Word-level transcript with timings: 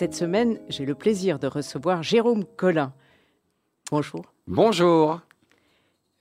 Cette 0.00 0.14
semaine, 0.14 0.58
j'ai 0.70 0.86
le 0.86 0.94
plaisir 0.94 1.38
de 1.38 1.46
recevoir 1.46 2.02
Jérôme 2.02 2.46
Collin. 2.56 2.94
Bonjour. 3.90 4.22
Bonjour. 4.46 5.20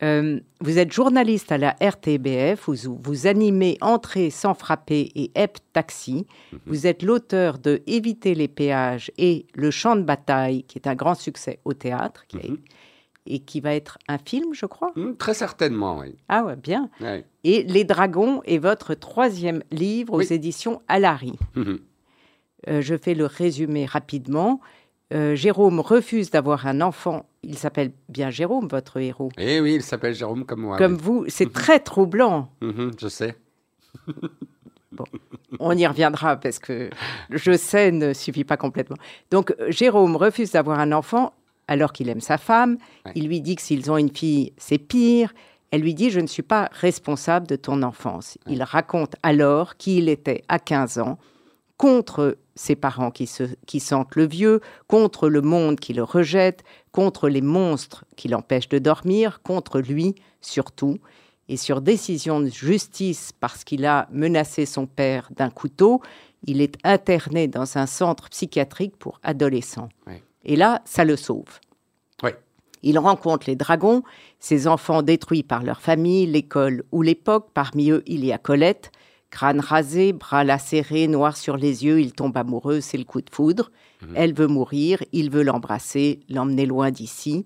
Euh, 0.03 0.41
vous 0.59 0.77
êtes 0.79 0.91
journaliste 0.91 1.49
à 1.53 1.57
la 1.57 1.77
RTBF, 1.79 2.67
vous, 2.67 2.99
vous 3.01 3.25
animez 3.25 3.77
Entrée 3.79 4.31
sans 4.31 4.53
frapper 4.53 5.09
et 5.15 5.31
EP 5.33 5.53
Taxi. 5.71 6.27
Mhm. 6.51 6.59
Vous 6.65 6.87
êtes 6.87 7.03
l'auteur 7.03 7.57
de 7.57 7.81
Éviter 7.87 8.35
les 8.35 8.49
péages 8.49 9.13
et 9.17 9.47
Le 9.53 9.71
champ 9.71 9.95
de 9.95 10.01
bataille, 10.01 10.63
qui 10.63 10.77
est 10.77 10.85
un 10.85 10.95
grand 10.95 11.15
succès 11.15 11.61
au 11.63 11.71
théâtre 11.73 12.25
mhm. 12.33 12.57
et 13.27 13.39
qui 13.39 13.61
va 13.61 13.73
être 13.75 13.97
un 14.09 14.17
film, 14.17 14.53
je 14.53 14.65
crois. 14.65 14.91
Mhm, 14.97 15.15
très 15.15 15.33
certainement, 15.33 15.99
oui. 15.99 16.17
Ah 16.27 16.43
ouais, 16.43 16.57
bien. 16.57 16.89
Et 17.45 17.63
Les 17.63 17.85
Dragons 17.85 18.41
est 18.43 18.57
votre 18.57 18.93
troisième 18.93 19.63
livre 19.71 20.15
aux 20.15 20.21
éditions 20.21 20.81
Alary. 20.89 21.39
Euh, 22.67 22.81
je 22.81 22.95
fais 22.95 23.13
le 23.13 23.25
résumé 23.25 23.85
rapidement. 23.85 24.59
Euh, 25.13 25.35
Jérôme 25.35 25.79
refuse 25.79 26.29
d'avoir 26.29 26.67
un 26.67 26.81
enfant. 26.81 27.25
Il 27.41 27.57
s'appelle 27.57 27.91
bien 28.09 28.29
Jérôme, 28.29 28.67
votre 28.67 28.97
héros. 28.97 29.31
Eh 29.37 29.59
oui, 29.59 29.75
il 29.75 29.81
s'appelle 29.81 30.13
Jérôme 30.13 30.45
comme 30.45 30.61
moi. 30.61 30.77
Comme 30.77 30.95
vous. 30.95 31.25
C'est 31.29 31.51
très 31.53 31.79
troublant. 31.79 32.51
Mhm, 32.61 32.91
je 32.99 33.07
sais. 33.07 33.35
bon, 34.91 35.05
on 35.59 35.75
y 35.75 35.87
reviendra 35.87 36.35
parce 36.35 36.59
que 36.59 36.89
je 37.29 37.57
sais 37.57 37.91
ne 37.91 38.13
suffit 38.13 38.43
pas 38.43 38.57
complètement. 38.57 38.97
Donc, 39.31 39.55
Jérôme 39.69 40.15
refuse 40.15 40.51
d'avoir 40.51 40.79
un 40.79 40.91
enfant 40.91 41.33
alors 41.67 41.93
qu'il 41.93 42.09
aime 42.09 42.21
sa 42.21 42.37
femme. 42.37 42.77
Il 43.15 43.27
lui 43.27 43.41
dit 43.41 43.55
que 43.55 43.61
s'ils 43.61 43.89
ont 43.89 43.97
une 43.97 44.15
fille, 44.15 44.53
c'est 44.57 44.77
pire. 44.77 45.33
Elle 45.71 45.81
lui 45.81 45.93
dit 45.93 46.09
Je 46.09 46.19
ne 46.19 46.27
suis 46.27 46.43
pas 46.43 46.69
responsable 46.73 47.47
de 47.47 47.55
ton 47.55 47.81
enfance. 47.83 48.37
Il 48.47 48.61
raconte 48.63 49.15
alors 49.23 49.77
qui 49.77 49.97
il 49.97 50.09
était 50.09 50.43
à 50.49 50.59
15 50.59 50.99
ans 50.99 51.17
contre 51.77 52.37
ses 52.59 52.75
parents 52.75 53.09
qui, 53.09 53.25
se, 53.25 53.43
qui 53.65 53.79
sentent 53.79 54.17
le 54.17 54.27
vieux, 54.27 54.59
contre 54.87 55.29
le 55.29 55.41
monde 55.41 55.79
qui 55.79 55.93
le 55.93 56.03
rejette, 56.03 56.65
contre 56.91 57.29
les 57.29 57.41
monstres 57.41 58.03
qui 58.17 58.27
l'empêchent 58.27 58.67
de 58.67 58.79
dormir, 58.79 59.41
contre 59.43 59.79
lui 59.79 60.15
surtout, 60.41 60.99
et 61.47 61.55
sur 61.55 61.79
décision 61.79 62.41
de 62.41 62.49
justice 62.49 63.31
parce 63.39 63.63
qu'il 63.63 63.85
a 63.85 64.09
menacé 64.11 64.65
son 64.65 64.87
père 64.87 65.29
d'un 65.31 65.49
couteau, 65.49 66.01
il 66.43 66.59
est 66.61 66.75
interné 66.83 67.47
dans 67.47 67.77
un 67.77 67.85
centre 67.85 68.29
psychiatrique 68.29 68.97
pour 68.97 69.21
adolescents. 69.23 69.89
Et 70.43 70.57
là, 70.57 70.81
ça 70.83 71.05
le 71.05 71.15
sauve. 71.15 71.59
Il 72.81 72.99
rencontre 72.99 73.49
les 73.49 73.55
dragons, 73.55 74.03
ces 74.39 74.67
enfants 74.67 75.01
détruits 75.01 75.43
par 75.43 75.63
leur 75.63 75.81
famille, 75.81 76.25
l'école 76.25 76.83
ou 76.91 77.01
l'époque. 77.01 77.49
Parmi 77.53 77.91
eux, 77.91 78.03
il 78.05 78.23
y 78.23 78.31
a 78.31 78.37
Colette, 78.37 78.91
Crâne 79.29 79.59
rasé, 79.59 80.11
bras 80.13 80.43
lacérés, 80.43 81.07
noir 81.07 81.37
sur 81.37 81.55
les 81.55 81.85
yeux, 81.85 82.01
il 82.01 82.13
tombe 82.13 82.35
amoureux, 82.35 82.81
c'est 82.81 82.97
le 82.97 83.03
coup 83.03 83.21
de 83.21 83.29
foudre. 83.29 83.71
Mhm. 84.01 84.13
Elle 84.15 84.33
veut 84.33 84.47
mourir, 84.47 85.03
il 85.11 85.29
veut 85.29 85.43
l'embrasser, 85.43 86.19
l'emmener 86.29 86.65
loin 86.65 86.89
d'ici. 86.89 87.45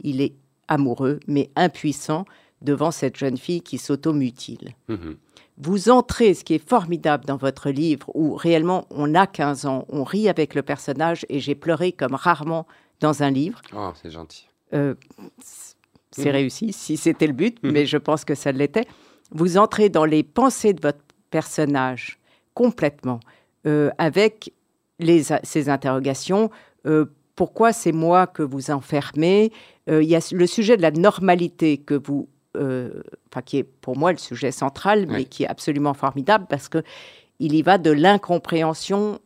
Il 0.00 0.20
est 0.20 0.34
amoureux, 0.68 1.20
mais 1.26 1.50
impuissant 1.56 2.24
devant 2.62 2.90
cette 2.90 3.16
jeune 3.16 3.36
fille 3.36 3.62
qui 3.62 3.78
s'automutile. 3.78 4.74
Mhm. 4.88 5.16
Vous 5.58 5.88
entrez, 5.88 6.34
ce 6.34 6.44
qui 6.44 6.54
est 6.54 6.68
formidable 6.68 7.24
dans 7.24 7.36
votre 7.36 7.70
livre, 7.70 8.10
où 8.14 8.34
réellement 8.34 8.86
on 8.90 9.14
a 9.14 9.26
15 9.26 9.66
ans, 9.66 9.86
on 9.88 10.02
rit 10.02 10.28
avec 10.28 10.54
le 10.54 10.62
personnage 10.62 11.24
et 11.28 11.38
j'ai 11.38 11.54
pleuré 11.54 11.92
comme 11.92 12.14
rarement 12.14 12.66
dans 13.00 13.22
un 13.22 13.30
livre. 13.30 13.60
Oh, 13.74 13.90
c'est 14.00 14.10
gentil. 14.10 14.48
Euh, 14.72 14.94
c'est 16.10 16.26
mhm. 16.26 16.32
réussi, 16.32 16.72
si 16.72 16.96
c'était 16.96 17.26
le 17.26 17.32
but, 17.32 17.58
mais 17.62 17.86
je 17.86 17.96
pense 17.96 18.24
que 18.24 18.34
ça 18.34 18.52
l'était. 18.52 18.86
Vous 19.30 19.58
entrez 19.58 19.88
dans 19.88 20.04
les 20.04 20.22
pensées 20.22 20.72
de 20.72 20.80
votre 20.80 21.03
personnage 21.34 22.20
complètement, 22.54 23.18
euh, 23.66 23.90
avec 23.98 24.52
les, 25.00 25.24
ces 25.42 25.68
interrogations. 25.68 26.48
Euh, 26.86 27.06
pourquoi 27.34 27.72
c'est 27.72 27.90
moi 27.90 28.28
que 28.28 28.44
vous 28.44 28.70
enfermez 28.70 29.50
euh, 29.90 30.00
Il 30.00 30.08
y 30.08 30.14
a 30.14 30.20
le 30.32 30.46
sujet 30.46 30.76
de 30.76 30.82
la 30.82 30.92
normalité 30.92 31.78
que 31.78 31.94
vous, 31.94 32.28
enfin, 32.54 33.42
qui 33.44 33.58
est 33.58 33.64
pour 33.64 33.98
moi 33.98 34.12
le 34.12 34.18
sujet 34.18 34.52
central, 34.52 35.06
mais 35.08 35.24
qui 35.24 35.42
est 35.42 35.48
absolument 35.48 35.94
formidable 35.94 36.46
parce 36.48 36.68
que 36.68 36.84
il 37.40 37.52
y 37.56 37.62
va 37.62 37.78
de 37.78 37.90
l'incompréhension 37.90 39.18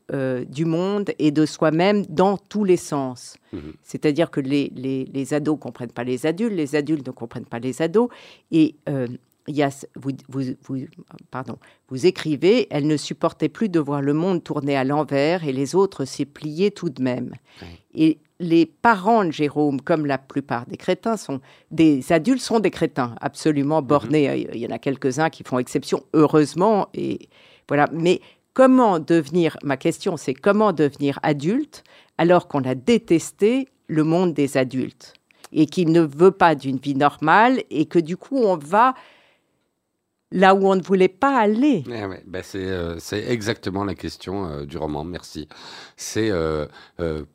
du 0.48 0.64
monde 0.64 1.10
et 1.18 1.30
de 1.30 1.44
soi-même 1.44 2.06
dans 2.06 2.38
tous 2.38 2.64
les 2.64 2.78
sens. 2.78 3.36
Mmh 3.52 3.58
C'est-à-dire 3.82 4.30
que 4.30 4.40
les, 4.40 4.72
les, 4.74 5.04
les 5.12 5.34
ados 5.34 5.56
ne 5.56 5.60
comprennent 5.60 5.92
pas 5.92 6.04
les 6.04 6.24
adultes, 6.24 6.56
les 6.56 6.74
adultes 6.74 7.06
ne 7.06 7.12
comprennent 7.12 7.44
pas 7.54 7.58
les 7.58 7.82
ados. 7.82 8.08
Et 8.50 8.76
vous, 9.96 10.10
vous, 10.28 10.78
pardon, 11.30 11.58
vous 11.88 12.06
écrivez, 12.06 12.66
elle 12.70 12.86
ne 12.86 12.96
supportait 12.96 13.48
plus 13.48 13.68
de 13.68 13.80
voir 13.80 14.02
le 14.02 14.12
monde 14.12 14.44
tourner 14.44 14.76
à 14.76 14.84
l'envers 14.84 15.44
et 15.44 15.52
les 15.52 15.74
autres 15.74 16.04
s'y 16.04 16.26
plier 16.26 16.70
tout 16.70 16.90
de 16.90 17.02
même. 17.02 17.32
Et 17.94 18.18
les 18.40 18.66
parents 18.66 19.24
de 19.24 19.32
Jérôme, 19.32 19.80
comme 19.80 20.06
la 20.06 20.18
plupart 20.18 20.66
des 20.66 20.76
crétins, 20.76 21.16
sont 21.16 21.40
des 21.70 22.12
adultes, 22.12 22.42
sont 22.42 22.60
des 22.60 22.70
crétins 22.70 23.14
absolument 23.20 23.82
bornés. 23.82 24.28
Mhm. 24.28 24.50
Il 24.54 24.60
y 24.60 24.66
en 24.66 24.70
a 24.70 24.78
quelques-uns 24.78 25.30
qui 25.30 25.42
font 25.42 25.58
exception, 25.58 26.04
heureusement. 26.14 26.88
Et 26.94 27.28
voilà. 27.66 27.88
Mais 27.92 28.20
comment 28.54 29.00
devenir 29.00 29.56
Ma 29.64 29.76
question, 29.76 30.16
c'est 30.16 30.34
comment 30.34 30.72
devenir 30.72 31.18
adulte 31.22 31.82
alors 32.16 32.48
qu'on 32.48 32.62
a 32.62 32.74
détesté 32.74 33.68
le 33.88 34.04
monde 34.04 34.34
des 34.34 34.56
adultes 34.56 35.14
et 35.52 35.66
qu'il 35.66 35.92
ne 35.92 36.02
veut 36.02 36.30
pas 36.30 36.54
d'une 36.54 36.78
vie 36.78 36.94
normale 36.94 37.62
et 37.70 37.86
que 37.86 37.98
du 37.98 38.16
coup 38.16 38.36
on 38.36 38.56
va 38.56 38.94
là 40.30 40.54
où 40.54 40.66
on 40.66 40.76
ne 40.76 40.82
voulait 40.82 41.08
pas 41.08 41.38
aller. 41.38 41.84
Eh 41.86 41.90
ben, 42.26 42.42
euh, 42.54 42.96
c'est, 42.98 43.24
exactement 43.28 43.84
la 43.84 43.94
question 43.94 44.46
euh, 44.46 44.64
du 44.66 44.76
roman, 44.76 45.04
merci. 45.04 45.48
C'est 45.96 46.30
euh, 46.30 46.66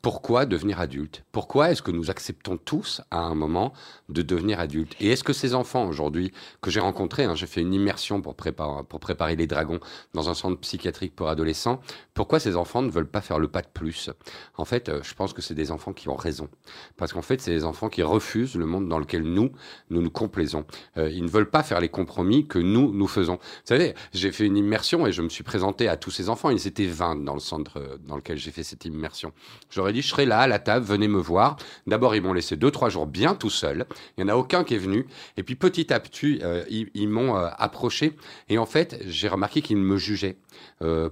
pourquoi 0.02 0.46
devenir 0.46 0.80
adulte? 0.80 1.24
Pourquoi 1.32 1.72
est-ce 1.72 1.82
que 1.82 1.92
nous 1.92 2.12
acceptons 2.12 2.58
tous 2.58 3.02
à 3.10 3.20
un 3.20 3.34
moment 3.34 3.74
de 4.10 4.22
devenir 4.22 4.60
adulte 4.60 4.96
Et 5.00 5.10
est-ce 5.10 5.24
que 5.24 5.34
ces 5.34 5.56
enfants 5.56 5.88
aujourd'hui 5.88 6.32
que 6.62 6.70
j'ai 6.70 6.80
rencontrés, 6.80 7.24
hein, 7.24 7.36
j'ai 7.36 7.48
fait 7.48 7.62
une 7.62 7.74
immersion 7.74 8.22
pour 8.22 8.36
préparer, 8.36 9.36
les 9.36 9.48
dragons 9.48 9.80
dans 10.14 10.30
un 10.30 10.34
centre 10.34 10.60
psychiatrique 10.60 11.16
pour 11.16 11.30
adolescents, 11.30 11.80
pourquoi 12.14 12.40
ces 12.40 12.56
enfants 12.56 12.82
ne 12.82 12.92
veulent 12.92 13.10
pas 13.10 13.22
faire 13.22 13.40
le 13.40 13.48
pas 13.48 13.62
de 13.62 13.68
plus? 13.74 14.12
En 14.56 14.66
fait, 14.66 14.92
je 15.02 15.14
pense 15.16 15.34
que 15.34 15.42
c'est 15.42 15.56
des 15.56 15.72
enfants 15.72 15.94
qui 15.94 16.10
ont 16.10 16.16
raison. 16.16 16.50
Parce 16.98 17.14
qu'en 17.14 17.22
fait, 17.22 17.42
c'est 17.42 17.52
des 17.52 17.66
enfants 17.66 17.90
qui 17.90 18.04
refusent 18.04 18.56
le 18.56 18.66
monde 18.66 18.88
dans 18.88 19.00
lequel 19.00 19.24
nous 19.24 19.52
nous 19.90 20.10
complaisons. 20.10 20.66
ils 20.98 21.24
ne 21.24 21.30
veulent 21.30 21.50
pas 21.50 21.64
faire 21.64 21.80
les 21.80 21.90
compromis 21.90 22.48
que 22.48 22.60
nous, 22.60 22.83
nous, 22.92 23.08
faisons. 23.08 23.36
Vous 23.36 23.66
savez, 23.66 23.94
j'ai 24.14 24.32
fait 24.32 24.46
une 24.46 24.58
immersion 24.58 25.08
et 25.08 25.12
je 25.12 25.22
me 25.22 25.30
suis 25.30 25.44
présenté 25.44 25.88
à 25.88 25.98
tous 25.98 26.12
ces 26.12 26.30
enfants. 26.30 26.50
Ils 26.50 26.68
étaient 26.68 26.86
20 26.86 27.24
dans 27.24 27.34
le 27.34 27.40
centre 27.40 27.78
euh, 27.78 27.98
dans 28.08 28.16
lequel 28.16 28.38
j'ai 28.38 28.52
fait 28.52 28.64
cette 28.64 28.86
immersion. 28.86 29.32
J'aurais 29.70 29.94
dit, 29.94 30.02
je 30.02 30.10
serai 30.10 30.26
là 30.26 30.40
à 30.40 30.48
la 30.48 30.60
table, 30.60 30.86
venez 30.86 31.08
me 31.08 31.20
voir. 31.20 31.58
D'abord, 31.88 32.16
ils 32.16 32.22
m'ont 32.22 32.34
laissé 32.34 32.56
deux, 32.56 32.72
trois 32.72 32.90
jours 32.90 33.06
bien 33.06 33.36
tout 33.36 33.50
seul. 33.50 33.86
Il 34.18 34.24
n'y 34.24 34.32
en 34.32 34.34
a 34.34 34.38
aucun 34.38 34.64
qui 34.64 34.76
est 34.76 34.80
venu. 34.80 35.06
Et 35.38 35.44
puis 35.44 35.56
petit 35.56 35.94
à 35.94 36.00
petit, 36.00 36.40
euh, 36.44 36.64
ils, 36.70 37.10
m'ont 37.10 37.38
euh, 37.38 37.50
approché. 37.58 38.16
Et 38.50 38.58
en 38.58 38.66
fait, 38.66 39.02
j'ai 39.06 39.28
remarqué 39.28 39.62
qu'ils 39.62 39.78
me 39.78 39.98
jugeaient 39.98 40.38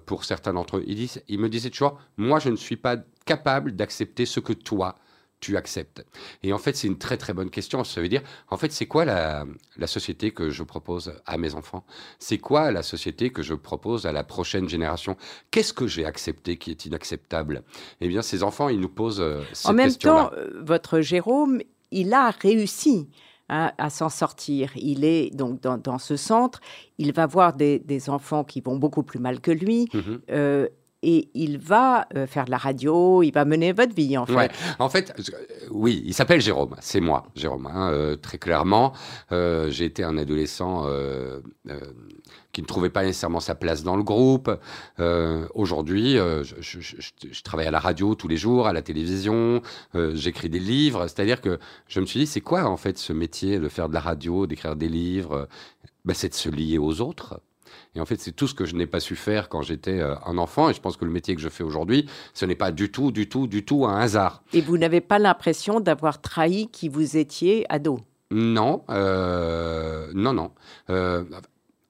pour 0.05 0.25
certains 0.25 0.53
d'entre 0.53 0.77
eux. 0.77 0.83
Ils, 0.85 1.07
ils 1.27 1.39
me 1.39 1.49
disaient 1.49 1.69
toujours, 1.69 1.97
moi, 2.17 2.39
je 2.39 2.49
ne 2.49 2.57
suis 2.57 2.75
pas 2.75 2.97
capable 3.25 3.75
d'accepter 3.75 4.25
ce 4.25 4.39
que 4.39 4.53
toi, 4.53 4.97
tu 5.41 5.57
acceptes 5.57 6.05
Et 6.43 6.53
en 6.53 6.57
fait, 6.57 6.77
c'est 6.77 6.87
une 6.87 6.97
très 6.97 7.17
très 7.17 7.33
bonne 7.33 7.49
question. 7.49 7.83
Ça 7.83 7.99
veut 7.99 8.07
dire, 8.07 8.21
en 8.49 8.57
fait, 8.57 8.71
c'est 8.71 8.85
quoi 8.85 9.03
la, 9.03 9.45
société 9.87 10.31
que 10.31 10.51
je 10.51 10.63
propose 10.63 11.13
à 11.25 11.37
mes 11.37 11.55
enfants? 11.55 11.83
C'est 12.19 12.37
quoi 12.37 12.71
la 12.71 12.83
société 12.83 13.31
que 13.31 13.41
je 13.41 13.55
propose 13.55 14.05
à 14.05 14.13
la 14.13 14.23
prochaine 14.23 14.69
génération? 14.69 15.17
Qu'est-ce 15.49 15.73
que 15.73 15.87
j'ai 15.87 16.05
accepté 16.05 16.57
qui 16.57 16.71
est 16.71 16.85
inacceptable? 16.85 17.63
Eh 17.99 18.07
bien, 18.07 18.21
ces 18.21 18.43
enfants, 18.43 18.69
ils 18.69 18.79
nous 18.79 18.89
posent 18.89 19.19
euh, 19.19 19.41
cette 19.51 19.69
En 19.69 19.73
même 19.73 19.93
temps, 19.93 20.31
euh, 20.33 20.61
votre 20.63 21.01
Jérôme, 21.01 21.59
il 21.89 22.13
a 22.13 22.29
réussi. 22.29 23.09
Hein, 23.53 23.73
à 23.77 23.89
s'en 23.89 24.07
sortir. 24.07 24.71
Il 24.77 25.03
est 25.03 25.29
donc 25.35 25.59
dans, 25.59 25.97
ce 25.97 26.15
centre, 26.15 26.61
il 26.97 27.11
va 27.11 27.25
voir 27.25 27.53
des, 27.53 28.09
enfants 28.09 28.45
qui 28.45 28.61
vont 28.61 28.77
beaucoup 28.77 29.03
plus 29.03 29.19
mal 29.19 29.41
que 29.41 29.51
lui. 29.51 29.89
Mm-hmm. 29.93 30.19
Euh, 30.29 30.69
et 31.03 31.29
il 31.33 31.57
va 31.57 32.07
euh, 32.15 32.27
faire 32.27 32.45
de 32.45 32.51
la 32.51 32.57
radio, 32.57 33.23
il 33.23 33.31
va 33.31 33.45
mener 33.45 33.73
votre 33.73 33.93
vie 33.93 34.17
en 34.17 34.25
fait. 34.25 34.51
En 34.79 34.89
fait, 34.89 35.13
euh, 35.17 35.67
oui, 35.71 36.03
il 36.05 36.13
s'appelle 36.13 36.41
Jérôme, 36.41 36.75
c'est 36.79 36.99
moi, 36.99 37.25
Jérôme, 37.35 37.65
hein, 37.65 37.91
euh, 37.91 38.15
très 38.15 38.37
clairement. 38.37 38.93
J'ai 39.31 39.85
été 39.85 40.03
un 40.03 40.17
adolescent 40.17 40.85
qui 42.51 42.61
ne 42.61 42.67
trouvait 42.67 42.89
pas 42.89 43.03
nécessairement 43.03 43.39
sa 43.39 43.55
place 43.55 43.83
dans 43.83 43.95
le 43.95 44.03
groupe. 44.03 44.51
Aujourd'hui, 45.55 46.15
je, 46.15 47.41
travaille 47.43 47.67
à 47.67 47.71
la 47.71 47.79
radio 47.79 48.15
tous 48.15 48.27
les 48.27 48.37
jours, 48.37 48.67
à 48.67 48.73
la 48.73 48.81
télévision, 48.81 49.61
j'écris 50.13 50.49
des 50.49 50.59
livres. 50.59 51.07
C'est-à-dire 51.07 51.41
que 51.41 51.59
je 51.87 51.99
me 51.99 52.05
suis 52.05 52.19
dit, 52.21 52.27
c'est 52.27 52.41
quoi 52.41 52.65
en 52.65 52.77
fait 52.77 52.97
ce 52.97 53.13
métier 53.13 53.59
de 53.59 53.69
faire 53.69 53.89
de 53.89 53.93
la 53.93 54.01
radio, 54.01 54.45
d'écrire 54.47 54.75
des 54.75 54.89
livres? 54.89 55.47
Ben, 56.05 56.13
C'est 56.13 56.29
de 56.29 56.33
se 56.33 56.49
lier 56.49 56.77
aux 56.77 57.01
autres. 57.01 57.41
Et 57.95 57.99
en 57.99 58.05
fait, 58.05 58.19
c'est 58.19 58.31
tout 58.31 58.47
ce 58.47 58.53
que 58.53 58.65
je 58.65 58.75
n'ai 58.75 58.87
pas 58.87 59.01
su 59.01 59.15
faire 59.15 59.49
quand 59.49 59.61
j'étais 59.61 59.99
euh, 59.99 60.15
un 60.25 60.37
enfant. 60.37 60.69
Et 60.69 60.73
je 60.73 60.79
pense 60.79 60.95
que 60.95 61.03
le 61.03 61.11
métier 61.11 61.35
que 61.35 61.41
je 61.41 61.49
fais 61.49 61.63
aujourd'hui, 61.63 62.07
ce 62.33 62.45
n'est 62.45 62.55
pas 62.55 62.71
du 62.71 62.89
tout, 62.91 63.11
du 63.11 63.27
tout, 63.27 63.47
du 63.47 63.65
tout 63.65 63.85
un 63.85 63.99
hasard. 63.99 64.43
Et 64.53 64.61
vous 64.61 64.77
n'avez 64.77 65.01
pas 65.01 65.19
l'impression 65.19 65.79
d'avoir 65.81 66.21
trahi 66.21 66.69
qui 66.69 66.87
vous 66.87 67.17
étiez 67.17 67.65
ado? 67.69 67.99
Non, 68.31 68.83
euh, 68.89 70.09
non, 70.13 70.31
non. 70.31 70.51
Euh, 70.89 71.25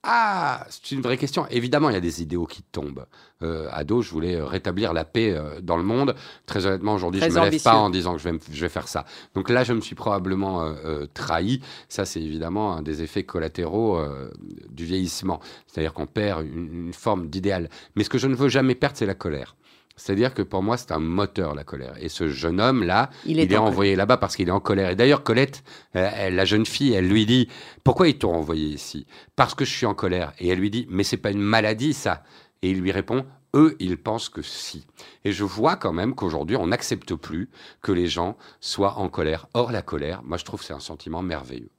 ah, 0.03 0.65
c'est 0.69 0.95
une 0.95 1.01
vraie 1.01 1.17
question. 1.17 1.45
Évidemment, 1.51 1.89
il 1.89 1.93
y 1.93 1.97
a 1.97 2.01
des 2.01 2.23
idéaux 2.23 2.47
qui 2.47 2.63
tombent. 2.63 3.05
Euh, 3.43 3.67
ado, 3.71 4.01
je 4.01 4.09
voulais 4.09 4.41
rétablir 4.41 4.93
la 4.93 5.05
paix 5.05 5.31
euh, 5.31 5.61
dans 5.61 5.77
le 5.77 5.83
monde. 5.83 6.15
Très 6.47 6.65
honnêtement, 6.65 6.95
aujourd'hui, 6.95 7.21
je 7.21 7.27
Très 7.27 7.39
me 7.39 7.49
lève 7.51 7.61
pas 7.61 7.75
en 7.75 7.91
disant 7.91 8.13
que 8.13 8.19
je 8.19 8.29
vais, 8.29 8.39
je 8.51 8.61
vais 8.61 8.69
faire 8.69 8.87
ça. 8.87 9.05
Donc 9.35 9.49
là, 9.49 9.63
je 9.63 9.73
me 9.73 9.81
suis 9.81 9.93
probablement 9.93 10.63
euh, 10.63 10.73
euh, 10.85 11.07
trahi. 11.13 11.61
Ça, 11.87 12.05
c'est 12.05 12.21
évidemment 12.21 12.75
un 12.77 12.81
des 12.81 13.03
effets 13.03 13.23
collatéraux 13.23 13.97
euh, 13.97 14.31
du 14.69 14.85
vieillissement. 14.85 15.39
C'est-à-dire 15.67 15.93
qu'on 15.93 16.07
perd 16.07 16.45
une, 16.45 16.87
une 16.87 16.93
forme 16.93 17.27
d'idéal. 17.27 17.69
Mais 17.95 18.03
ce 18.03 18.09
que 18.09 18.17
je 18.17 18.27
ne 18.27 18.33
veux 18.33 18.49
jamais 18.49 18.73
perdre, 18.73 18.97
c'est 18.97 19.05
la 19.05 19.13
colère. 19.15 19.55
C'est-à-dire 19.95 20.33
que 20.33 20.41
pour 20.41 20.63
moi, 20.63 20.77
c'est 20.77 20.91
un 20.91 20.99
moteur, 20.99 21.53
la 21.53 21.63
colère. 21.63 21.95
Et 21.99 22.09
ce 22.09 22.27
jeune 22.29 22.59
homme-là, 22.59 23.09
Il 23.25 23.31
il 23.31 23.39
est 23.39 23.51
est, 23.51 23.57
en 23.57 23.65
envoyé 23.65 23.95
là-bas 23.95 24.17
parce 24.17 24.35
qu'il 24.35 24.47
est 24.47 24.51
en 24.51 24.59
colère. 24.59 24.89
Et 24.89 24.95
d'ailleurs, 24.95 25.23
Colette, 25.23 25.63
euh, 25.95 26.09
elle- 26.15 26.35
la 26.35 26.45
jeune 26.45 26.65
fille, 26.65 26.93
elle 26.93 27.07
lui 27.07 27.25
dit 27.25 27.47
Pourquoi 27.83 28.07
ils 28.07 28.17
t'ont 28.17 28.33
envoyé 28.33 28.67
ici? 28.67 29.05
Parce 29.35 29.53
que 29.53 29.65
je 29.65 29.71
suis 29.71 29.85
en 29.85 29.93
colère. 29.93 30.33
Et 30.39 30.47
elle 30.49 30.59
lui 30.59 30.69
dit 30.69 30.87
Mais 30.89 31.03
c'est 31.03 31.17
pas 31.17 31.31
une 31.31 31.41
maladie, 31.41 31.93
ça. 31.93 32.23
Et 32.61 32.71
il 32.71 32.79
lui 32.81 32.91
répond 32.91 33.25
Eux, 33.53 33.75
ils 33.79 33.97
pensent 33.97 34.29
que 34.29 34.41
si. 34.41 34.87
Et 35.25 35.33
je 35.33 35.43
vois 35.43 35.75
quand 35.75 35.91
même 35.91 36.15
qu'aujourd'hui, 36.15 36.55
on 36.55 36.67
n'accepte 36.67 37.15
plus 37.15 37.49
que 37.81 37.91
les 37.91 38.07
gens 38.07 38.37
soient 38.61 38.97
en 38.97 39.09
colère. 39.09 39.47
Or, 39.53 39.73
la 39.73 39.81
colère, 39.81 40.21
moi, 40.23 40.37
je 40.37 40.45
trouve 40.45 40.61
que 40.61 40.65
c'est 40.65 40.73
un 40.73 40.79
sentiment 40.79 41.21
merveilleux. 41.21 41.69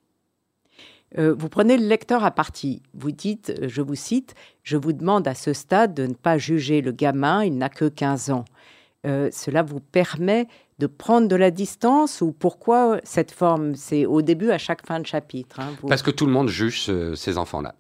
Euh, 1.19 1.35
vous 1.37 1.49
prenez 1.49 1.77
le 1.77 1.87
lecteur 1.87 2.25
à 2.25 2.31
partie. 2.31 2.83
Vous 2.95 3.13
dites, 3.13 3.51
euh, 3.61 3.69
je 3.69 3.83
vous 3.83 3.95
cite, 3.95 4.35
je 4.63 4.77
vous 4.77 4.93
demande 4.93 5.29
à 5.29 5.35
ce 5.35 5.53
stade 5.53 5.95
de 5.95 6.07
ne 6.07 6.15
pas 6.15 6.39
juger 6.39 6.81
le 6.81 6.93
gamin, 6.93 7.45
il 7.45 7.57
n'a 7.59 7.69
que 7.69 7.85
15 7.89 8.31
ans. 8.31 8.45
Euh, 9.05 9.29
cela 9.33 9.63
vous 9.63 9.81
permet 9.81 10.47
de 10.79 10.87
prendre 10.87 11.29
de 11.29 11.37
la 11.37 11.51
distance 11.51 12.21
ou 12.23 12.33
pourquoi 12.33 12.99
cette 13.05 13.31
forme? 13.33 13.75
C'est 13.75 14.07
au 14.07 14.23
début, 14.23 14.51
à 14.51 14.59
chaque 14.59 14.87
fin 14.87 15.01
de 15.01 15.07
chapitre. 15.07 15.61
hein, 15.61 15.73
Parce 15.89 16.03
que 16.03 16.11
tout 16.11 16.25
le 16.27 16.33
monde 16.33 16.49
juge 16.49 16.83
ce- 16.83 17.15
ces 17.15 17.37
enfants-là. 17.39 17.75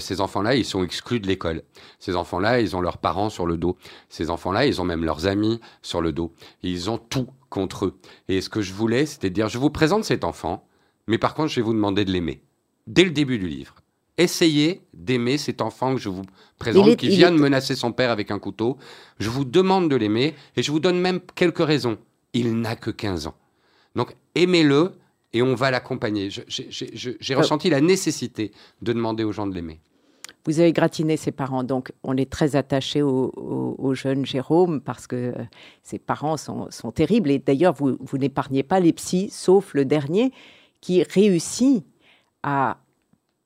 Ces 0.00 0.22
enfants-là, 0.22 0.54
ils 0.54 0.64
sont 0.64 0.82
exclus 0.82 1.20
de 1.20 1.26
l'école. 1.26 1.60
Ces 1.98 2.16
enfants-là, 2.16 2.60
ils 2.62 2.74
ont 2.74 2.80
leurs 2.80 2.96
parents 2.96 3.28
sur 3.28 3.44
le 3.46 3.58
dos. 3.58 3.76
Ces 4.08 4.30
enfants-là, 4.30 4.64
ils 4.64 4.80
ont 4.80 4.84
même 4.84 5.04
leurs 5.04 5.26
amis 5.26 5.60
sur 5.82 6.00
le 6.00 6.12
dos. 6.12 6.32
Ils 6.62 6.88
ont 6.88 6.96
tout 6.96 7.26
contre 7.50 7.84
eux. 7.84 7.98
Et 8.28 8.40
ce 8.40 8.48
que 8.48 8.62
je 8.62 8.72
voulais, 8.72 9.04
c'était 9.04 9.28
dire, 9.28 9.48
je 9.50 9.58
vous 9.58 9.68
présente 9.68 10.04
cet 10.04 10.24
enfant, 10.24 10.66
mais 11.08 11.18
par 11.18 11.34
contre, 11.34 11.48
je 11.50 11.56
vais 11.56 11.62
vous 11.62 11.74
demander 11.74 12.06
de 12.06 12.10
l'aimer. 12.10 12.40
Dès 12.86 13.04
le 13.04 13.10
début 13.10 13.38
du 13.38 13.48
livre. 13.48 13.74
Essayez 14.18 14.80
d'aimer 14.94 15.36
cet 15.36 15.60
enfant 15.60 15.94
que 15.94 16.00
je 16.00 16.08
vous 16.08 16.22
présente, 16.58 16.88
est- 16.88 16.96
qui 16.96 17.08
vient 17.08 17.28
est- 17.28 17.36
de 17.36 17.40
menacer 17.40 17.74
son 17.74 17.92
père 17.92 18.10
avec 18.10 18.30
un 18.30 18.38
couteau. 18.38 18.78
Je 19.18 19.28
vous 19.28 19.44
demande 19.44 19.90
de 19.90 19.96
l'aimer 19.96 20.34
et 20.56 20.62
je 20.62 20.70
vous 20.72 20.80
donne 20.80 20.98
même 20.98 21.20
quelques 21.34 21.58
raisons. 21.64 21.98
Il 22.32 22.58
n'a 22.60 22.76
que 22.76 22.90
15 22.90 23.26
ans. 23.26 23.34
Donc, 23.94 24.14
aimez-le 24.34 24.92
et 25.34 25.42
on 25.42 25.54
va 25.54 25.70
l'accompagner. 25.70 26.30
J'ai 26.30 27.34
Euh. 27.34 27.36
ressenti 27.36 27.68
la 27.68 27.80
nécessité 27.82 28.52
de 28.80 28.92
demander 28.94 29.22
aux 29.24 29.32
gens 29.32 29.46
de 29.46 29.54
l'aimer. 29.54 29.80
Vous 30.46 30.60
avez 30.60 30.72
gratiné 30.72 31.16
ses 31.16 31.32
parents, 31.32 31.64
donc 31.64 31.92
on 32.04 32.16
est 32.16 32.30
très 32.30 32.54
attaché 32.56 33.02
au, 33.02 33.32
au- 33.36 33.74
au 33.78 33.94
jeune 33.94 34.24
Jérôme 34.24 34.80
parce 34.80 35.06
que 35.08 35.16
euh, 35.16 35.32
ses 35.82 35.98
parents 35.98 36.36
sont, 36.36 36.68
sont 36.70 36.92
terribles. 36.92 37.30
Et 37.32 37.38
d'ailleurs, 37.40 37.74
vous, 37.74 37.96
vous 38.00 38.16
n'épargnez 38.16 38.62
pas 38.62 38.78
les 38.80 38.92
psys, 38.92 39.28
sauf 39.30 39.74
le 39.74 39.84
dernier 39.84 40.30
qui 40.80 41.02
réussit 41.02 41.84
à 42.46 42.78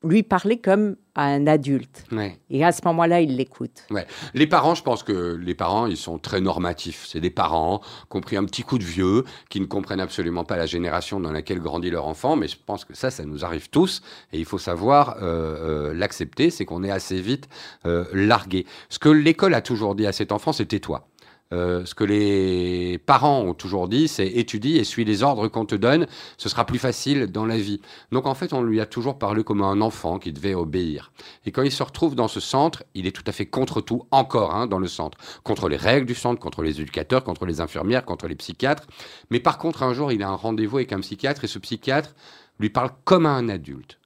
lui 0.02 0.22
parler 0.22 0.58
comme 0.58 0.96
à 1.14 1.24
un 1.24 1.46
adulte. 1.46 2.04
Ouais. 2.12 2.38
Et 2.48 2.64
à 2.64 2.72
ce 2.72 2.80
moment-là, 2.86 3.20
il 3.20 3.36
l'écoute. 3.36 3.86
Les 4.32 4.46
parents, 4.46 4.74
je 4.74 4.82
pense 4.82 5.02
que 5.02 5.38
les 5.42 5.54
parents, 5.54 5.86
ils 5.86 5.96
sont 5.96 6.18
très 6.18 6.40
normatifs. 6.40 7.04
C'est 7.06 7.20
des 7.20 7.30
parents 7.30 7.80
qui 8.10 8.16
ont 8.16 8.20
pris 8.20 8.36
un 8.36 8.44
petit 8.44 8.62
coup 8.62 8.78
de 8.78 8.84
vieux, 8.84 9.24
qui 9.50 9.60
ne 9.60 9.66
comprennent 9.66 10.00
absolument 10.00 10.44
pas 10.44 10.56
la 10.56 10.66
génération 10.66 11.20
dans 11.20 11.32
laquelle 11.32 11.60
grandit 11.60 11.90
leur 11.90 12.06
enfant. 12.06 12.36
Mais 12.36 12.48
je 12.48 12.56
pense 12.64 12.84
que 12.84 12.94
ça, 12.94 13.10
ça 13.10 13.24
nous 13.24 13.44
arrive 13.44 13.68
tous. 13.68 14.00
Et 14.32 14.38
il 14.38 14.46
faut 14.46 14.58
savoir 14.58 15.16
euh, 15.20 15.90
euh, 15.90 15.94
l'accepter. 15.94 16.50
C'est 16.50 16.64
qu'on 16.64 16.84
est 16.84 16.90
assez 16.90 17.20
vite 17.20 17.48
euh, 17.84 18.04
largué. 18.12 18.66
Ce 18.88 18.98
que 18.98 19.08
l'école 19.08 19.54
a 19.54 19.60
toujours 19.60 19.94
dit 19.94 20.06
à 20.06 20.12
cet 20.12 20.32
enfant, 20.32 20.52
c'est 20.52 20.66
tais-toi. 20.66 21.06
Euh, 21.52 21.84
ce 21.84 21.96
que 21.96 22.04
les 22.04 22.98
parents 22.98 23.40
ont 23.40 23.54
toujours 23.54 23.88
dit, 23.88 24.06
c'est 24.06 24.26
étudie 24.28 24.76
et 24.78 24.84
suis 24.84 25.04
les 25.04 25.24
ordres 25.24 25.48
qu'on 25.48 25.64
te 25.66 25.74
donne, 25.74 26.06
ce 26.38 26.48
sera 26.48 26.64
plus 26.64 26.78
facile 26.78 27.26
dans 27.26 27.44
la 27.44 27.58
vie. 27.58 27.80
Donc 28.12 28.26
en 28.26 28.34
fait, 28.34 28.52
on 28.52 28.62
lui 28.62 28.80
a 28.80 28.86
toujours 28.86 29.18
parlé 29.18 29.42
comme 29.42 29.62
un 29.62 29.80
enfant 29.80 30.18
qui 30.20 30.32
devait 30.32 30.54
obéir. 30.54 31.12
Et 31.46 31.50
quand 31.50 31.62
il 31.62 31.72
se 31.72 31.82
retrouve 31.82 32.14
dans 32.14 32.28
ce 32.28 32.38
centre, 32.38 32.84
il 32.94 33.06
est 33.08 33.12
tout 33.12 33.24
à 33.26 33.32
fait 33.32 33.46
contre 33.46 33.80
tout, 33.80 34.04
encore 34.12 34.54
hein, 34.54 34.68
dans 34.68 34.78
le 34.78 34.86
centre. 34.86 35.18
Contre 35.42 35.68
les 35.68 35.76
règles 35.76 36.06
du 36.06 36.14
centre, 36.14 36.40
contre 36.40 36.62
les 36.62 36.80
éducateurs, 36.80 37.24
contre 37.24 37.46
les 37.46 37.60
infirmières, 37.60 38.04
contre 38.04 38.28
les 38.28 38.36
psychiatres. 38.36 38.86
Mais 39.30 39.40
par 39.40 39.58
contre, 39.58 39.82
un 39.82 39.92
jour, 39.92 40.12
il 40.12 40.22
a 40.22 40.28
un 40.28 40.36
rendez-vous 40.36 40.76
avec 40.76 40.92
un 40.92 41.00
psychiatre 41.00 41.42
et 41.42 41.48
ce 41.48 41.58
psychiatre 41.58 42.14
lui 42.60 42.70
parle 42.70 42.90
comme 43.04 43.26
à 43.26 43.30
un 43.30 43.48
adulte, 43.48 43.98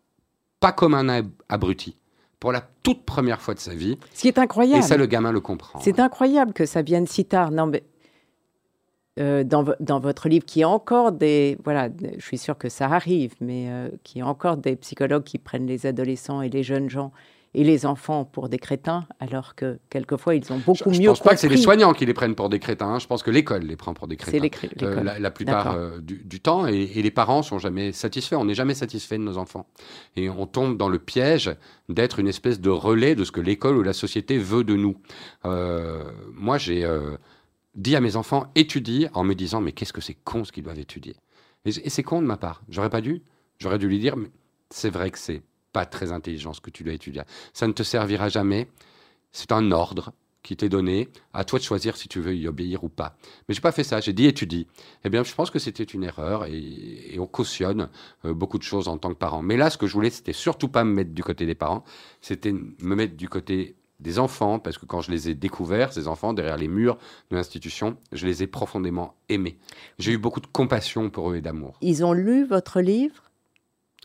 pas 0.61 0.73
comme 0.73 0.95
un 0.95 1.09
ab- 1.11 1.29
abruti. 1.49 1.97
Pour 2.45 2.53
la 2.53 2.61
toute 2.83 3.05
première 3.07 3.41
fois 3.41 3.55
de 3.55 3.59
sa 3.59 3.75
vie. 3.75 3.99
Ce 4.13 4.21
qui 4.21 4.29
est 4.29 4.37
incroyable. 4.39 4.85
Et 4.85 4.87
ça, 4.87 4.99
le 4.99 5.07
gamin 5.07 5.33
le 5.33 5.41
comprend. 5.41 5.81
C'est 5.81 5.99
incroyable 5.99 6.53
que 6.53 6.67
ça 6.67 6.83
vienne 6.83 7.07
si 7.07 7.25
tard. 7.25 7.51
Non, 7.51 7.65
mais 7.65 7.83
euh, 9.19 9.45
dans, 9.45 9.63
vo- 9.63 9.73
dans 9.81 9.99
votre 9.99 10.29
livre, 10.29 10.45
qui 10.45 10.63
a 10.63 10.69
encore 10.69 11.13
des. 11.13 11.57
Voilà, 11.65 11.89
je 12.19 12.23
suis 12.23 12.37
sûre 12.37 12.59
que 12.59 12.69
ça 12.69 12.85
arrive, 12.91 13.33
mais 13.41 13.71
euh, 13.71 13.89
qui 14.03 14.21
a 14.21 14.27
encore 14.27 14.59
des 14.59 14.77
psychologues 14.77 15.25
qui 15.25 15.39
prennent 15.39 15.67
les 15.67 15.87
adolescents 15.87 16.43
et 16.43 16.51
les 16.51 16.63
jeunes 16.63 16.91
gens 16.91 17.13
et 17.55 17.63
les 17.65 17.87
enfants 17.87 18.25
pour 18.25 18.49
des 18.49 18.59
crétins, 18.59 19.07
alors 19.21 19.55
que 19.55 19.79
quelquefois 19.89 20.35
ils 20.35 20.53
ont 20.53 20.59
beaucoup 20.59 20.93
Je 20.93 21.01
mieux 21.01 21.09
pense 21.09 21.21
pas 21.21 21.35
que 21.35 21.41
c'est 21.41 21.49
les 21.49 21.57
soignants 21.57 21.93
qui 21.93 22.05
les 22.05 22.15
prennent 22.15 22.35
pour 22.35 22.49
des 22.49 22.59
crétins. 22.59 22.89
hein. 22.95 22.99
Je 22.99 23.07
pense 23.07 23.23
que 23.23 23.31
l'école 23.31 23.63
les 23.63 23.77
prend 23.77 23.95
pour 23.95 24.09
des 24.09 24.17
crétins. 24.17 24.49
C'est 24.61 24.83
Euh, 24.83 25.03
la, 25.03 25.19
la 25.21 25.31
plupart 25.31 25.73
euh, 25.77 26.01
du, 26.01 26.19
du 26.25 26.41
temps 26.41 26.67
et, 26.67 26.75
et 26.95 27.03
les 27.03 27.11
parents 27.13 27.43
sont 27.43 27.59
jamais 27.61 27.93
satisfaits. 27.93 28.35
On 28.35 28.45
n'est 28.45 28.55
jamais 28.55 28.75
satisfait 28.75 29.19
de 29.19 29.23
nos 29.23 29.39
enfants 29.39 29.67
et 30.17 30.29
on 30.29 30.47
tombe 30.47 30.77
dans 30.77 30.89
le 30.89 30.99
piège 30.99 31.55
d'être 31.89 32.19
une 32.19 32.29
espèce 32.29 32.61
de 32.61 32.71
relais 32.71 33.15
de 33.15 33.25
ce 33.25 33.31
que 33.31 33.41
l'école 33.41 33.77
ou 33.77 33.83
la 33.83 33.93
société 33.93 34.37
veut 34.39 34.65
de 34.65 34.75
nous. 34.75 34.97
Euh, 35.45 36.03
moi, 36.35 36.59
j'ai 36.59 36.85
euh, 36.85 37.17
dit 37.77 37.95
à 37.97 38.01
mes 38.01 38.17
enfants 38.17 38.47
étudie 38.55 39.07
en 39.15 39.23
me 39.25 39.35
disant 39.35 39.61
mais 39.61 39.73
qu'est-ce 39.73 39.93
que 39.93 40.01
c'est 40.01 40.17
con 40.25 40.45
ce 40.45 40.51
qu'ils 40.53 40.65
doivent 40.65 40.79
étudier. 40.81 41.15
Et, 41.65 41.71
et 41.71 41.91
c'est 41.91 42.03
con 42.03 42.21
de 42.21 42.27
ma 42.27 42.37
part. 42.37 42.63
J'aurais 42.69 42.91
pas 42.91 43.01
dû. 43.01 43.23
J'aurais 43.59 43.79
dû 43.79 43.87
lui 43.89 43.99
dire 44.01 44.17
mais 44.17 44.29
c'est 44.71 44.91
vrai 44.91 45.11
que 45.11 45.19
c'est 45.19 45.43
pas 45.75 45.85
très 45.85 46.13
intelligent 46.13 46.55
ce 46.55 46.63
que 46.63 46.71
tu 46.71 46.85
dois 46.85 46.95
étudier. 46.95 47.23
Ça 47.53 47.67
ne 47.67 47.73
te 47.73 47.83
servira 47.83 48.31
jamais. 48.31 48.69
C'est 49.33 49.53
un 49.53 49.73
ordre 49.73 50.13
qui 50.45 50.57
t'est 50.57 50.69
donné, 50.69 51.09
à 51.33 51.43
toi 51.45 51.59
de 51.59 51.65
choisir 51.65 51.97
si 51.97 52.07
tu 52.07 52.21
veux 52.21 52.37
y 52.37 52.47
obéir 52.47 52.85
ou 52.85 52.89
pas. 52.89 53.17
Mais 53.49 53.55
j'ai 53.55 53.63
pas 53.63 53.73
fait 53.73 53.83
ça, 53.83 54.01
j'ai 54.01 54.13
dit 54.13 54.27
étudie. 54.27 54.67
Eh 55.03 55.09
bien, 55.09 55.25
je 55.25 55.35
pense 55.35 55.51
que 55.51 55.59
c'était 55.59 55.85
une 55.85 56.05
erreur 56.05 56.45
et, 56.45 57.17
on 57.19 57.27
cautionne 57.27 57.89
euh, 58.25 58.35
beaucoup 58.35 58.59
de 58.59 58.63
choses 58.63 58.87
en 58.87 58.99
tant 58.99 59.09
que 59.09 59.19
parent. 59.19 59.43
Mais 59.43 59.57
là, 59.57 59.71
ce 59.71 59.79
que 59.79 59.87
je 59.87 59.95
voulais, 59.95 60.11
c'était 60.11 60.35
surtout 60.35 60.69
pas 60.69 60.85
me 60.85 60.93
mettre 60.93 61.13
du 61.13 61.23
côté 61.23 61.47
des 61.47 61.55
parents, 61.55 61.83
c'était 62.21 62.53
me 62.53 62.95
mettre 62.95 63.17
du 63.17 63.29
côté 63.29 63.75
des 64.01 64.19
enfants, 64.19 64.59
parce 64.59 64.77
que 64.77 64.85
quand 64.85 65.01
je 65.01 65.11
les 65.11 65.31
ai 65.31 65.35
découverts, 65.35 65.93
ces 65.93 66.09
enfants, 66.09 66.35
derrière 66.35 66.59
les 66.59 66.69
murs 66.69 66.99
de 67.31 67.37
l'institution, 67.37 67.97
je 68.13 68.27
les 68.27 68.43
ai 68.43 68.47
profondément 68.47 69.15
aimés. 69.31 69.57
J'ai 69.99 70.13
eu 70.13 70.19
beaucoup 70.19 70.41
de 70.41 70.47
compassion 70.47 71.09
pour 71.09 71.31
eux 71.31 71.37
et 71.37 71.41
d'amour. 71.41 71.79
Ils 71.81 72.05
ont 72.05 72.13
lu 72.13 72.45
votre 72.45 72.81
livre, 72.81 73.24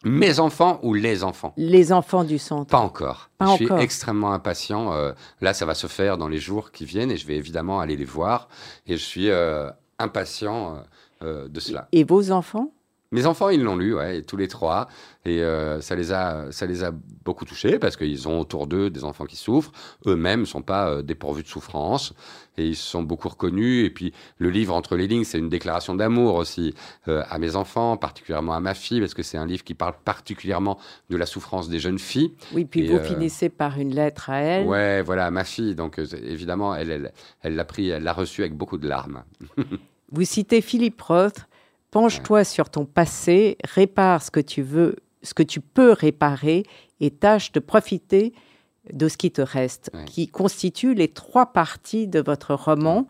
Mes 0.03 0.39
enfants 0.39 0.79
ou 0.81 0.93
les 0.93 1.23
enfants 1.23 1.53
Les 1.57 1.91
enfants 1.91 2.23
du 2.23 2.39
centre. 2.39 2.71
Pas 2.71 2.79
encore. 2.79 3.29
Pas 3.37 3.47
je 3.47 3.55
suis 3.55 3.65
encore. 3.65 3.79
extrêmement 3.79 4.31
impatient. 4.31 4.93
Euh, 4.93 5.11
là, 5.41 5.53
ça 5.53 5.65
va 5.65 5.73
se 5.73 5.87
faire 5.87 6.17
dans 6.17 6.27
les 6.29 6.39
jours 6.39 6.71
qui 6.71 6.85
viennent 6.85 7.11
et 7.11 7.17
je 7.17 7.27
vais 7.27 7.35
évidemment 7.35 7.79
aller 7.81 7.97
les 7.97 8.05
voir. 8.05 8.47
Et 8.87 8.93
je 8.93 9.03
suis 9.03 9.29
euh, 9.29 9.69
impatient 9.97 10.75
euh, 10.75 10.79
euh, 11.23 11.47
de 11.49 11.59
cela. 11.59 11.87
Et 11.91 12.03
vos 12.03 12.31
enfants? 12.31 12.71
Mes 13.11 13.25
enfants, 13.25 13.49
ils 13.49 13.63
l'ont 13.63 13.75
lu, 13.75 13.95
ouais, 13.95 14.21
tous 14.21 14.37
les 14.37 14.47
trois, 14.47 14.87
et 15.25 15.41
euh, 15.41 15.81
ça 15.81 15.95
les 15.95 16.11
a, 16.11 16.51
ça 16.51 16.67
les 16.67 16.83
a 16.83 16.91
beaucoup 17.25 17.43
touchés 17.43 17.79
parce 17.79 17.97
qu'ils 17.97 18.27
ont 18.27 18.39
autour 18.39 18.67
d'eux 18.67 18.91
des 18.91 19.03
enfants 19.03 19.25
qui 19.25 19.35
souffrent. 19.35 19.71
Eux-mêmes 20.05 20.41
ne 20.41 20.45
sont 20.45 20.61
pas 20.61 20.89
euh, 20.89 21.01
dépourvus 21.01 21.41
de 21.41 21.47
souffrance 21.47 22.13
et 22.57 22.67
ils 22.67 22.75
se 22.75 22.87
sont 22.87 23.01
beaucoup 23.01 23.27
reconnus. 23.27 23.83
Et 23.83 23.89
puis 23.89 24.13
le 24.37 24.51
livre 24.51 24.75
entre 24.75 24.95
les 24.95 25.07
lignes, 25.07 25.23
c'est 25.23 25.39
une 25.39 25.49
déclaration 25.49 25.95
d'amour 25.95 26.35
aussi 26.35 26.75
euh, 27.07 27.23
à 27.29 27.39
mes 27.39 27.55
enfants, 27.55 27.97
particulièrement 27.97 28.53
à 28.53 28.59
ma 28.59 28.75
fille, 28.75 28.99
parce 28.99 29.15
que 29.15 29.23
c'est 29.23 29.39
un 29.39 29.47
livre 29.47 29.63
qui 29.63 29.73
parle 29.73 29.95
particulièrement 30.05 30.77
de 31.09 31.17
la 31.17 31.25
souffrance 31.25 31.67
des 31.67 31.79
jeunes 31.79 31.99
filles. 31.99 32.35
Oui, 32.53 32.65
puis 32.65 32.87
vous 32.87 32.99
finissez 32.99 33.49
par 33.49 33.79
une 33.79 33.95
lettre 33.95 34.29
à 34.29 34.39
elle. 34.39 34.67
Ouais, 34.67 35.01
voilà, 35.01 35.25
à 35.25 35.31
ma 35.31 35.45
fille. 35.45 35.73
Donc 35.73 35.97
évidemment, 35.97 36.75
elle, 36.75 36.91
elle, 36.91 37.13
elle 37.41 37.55
l'a 37.55 37.65
pris, 37.65 37.89
elle 37.89 38.03
l'a 38.03 38.13
reçu 38.13 38.41
avec 38.41 38.53
beaucoup 38.55 38.77
de 38.77 38.87
larmes. 38.87 39.23
vous 40.11 40.25
citez 40.25 40.61
Philippe 40.61 41.01
Roth 41.01 41.48
Penche-toi 41.91 42.43
sur 42.43 42.69
ton 42.69 42.85
passé, 42.85 43.57
répare 43.63 44.21
ce 44.21 44.31
que 44.31 44.39
tu 44.39 44.61
veux, 44.61 44.97
ce 45.23 45.33
que 45.33 45.43
tu 45.43 45.59
peux 45.59 45.91
réparer 45.91 46.63
et 46.99 47.11
tâche 47.11 47.51
de 47.51 47.59
profiter 47.59 48.33
de 48.93 49.07
ce 49.07 49.17
qui 49.17 49.31
te 49.31 49.41
reste, 49.41 49.91
qui 50.05 50.27
constitue 50.27 50.93
les 50.93 51.07
trois 51.07 51.47
parties 51.47 52.07
de 52.07 52.19
votre 52.19 52.53
roman. 52.53 53.07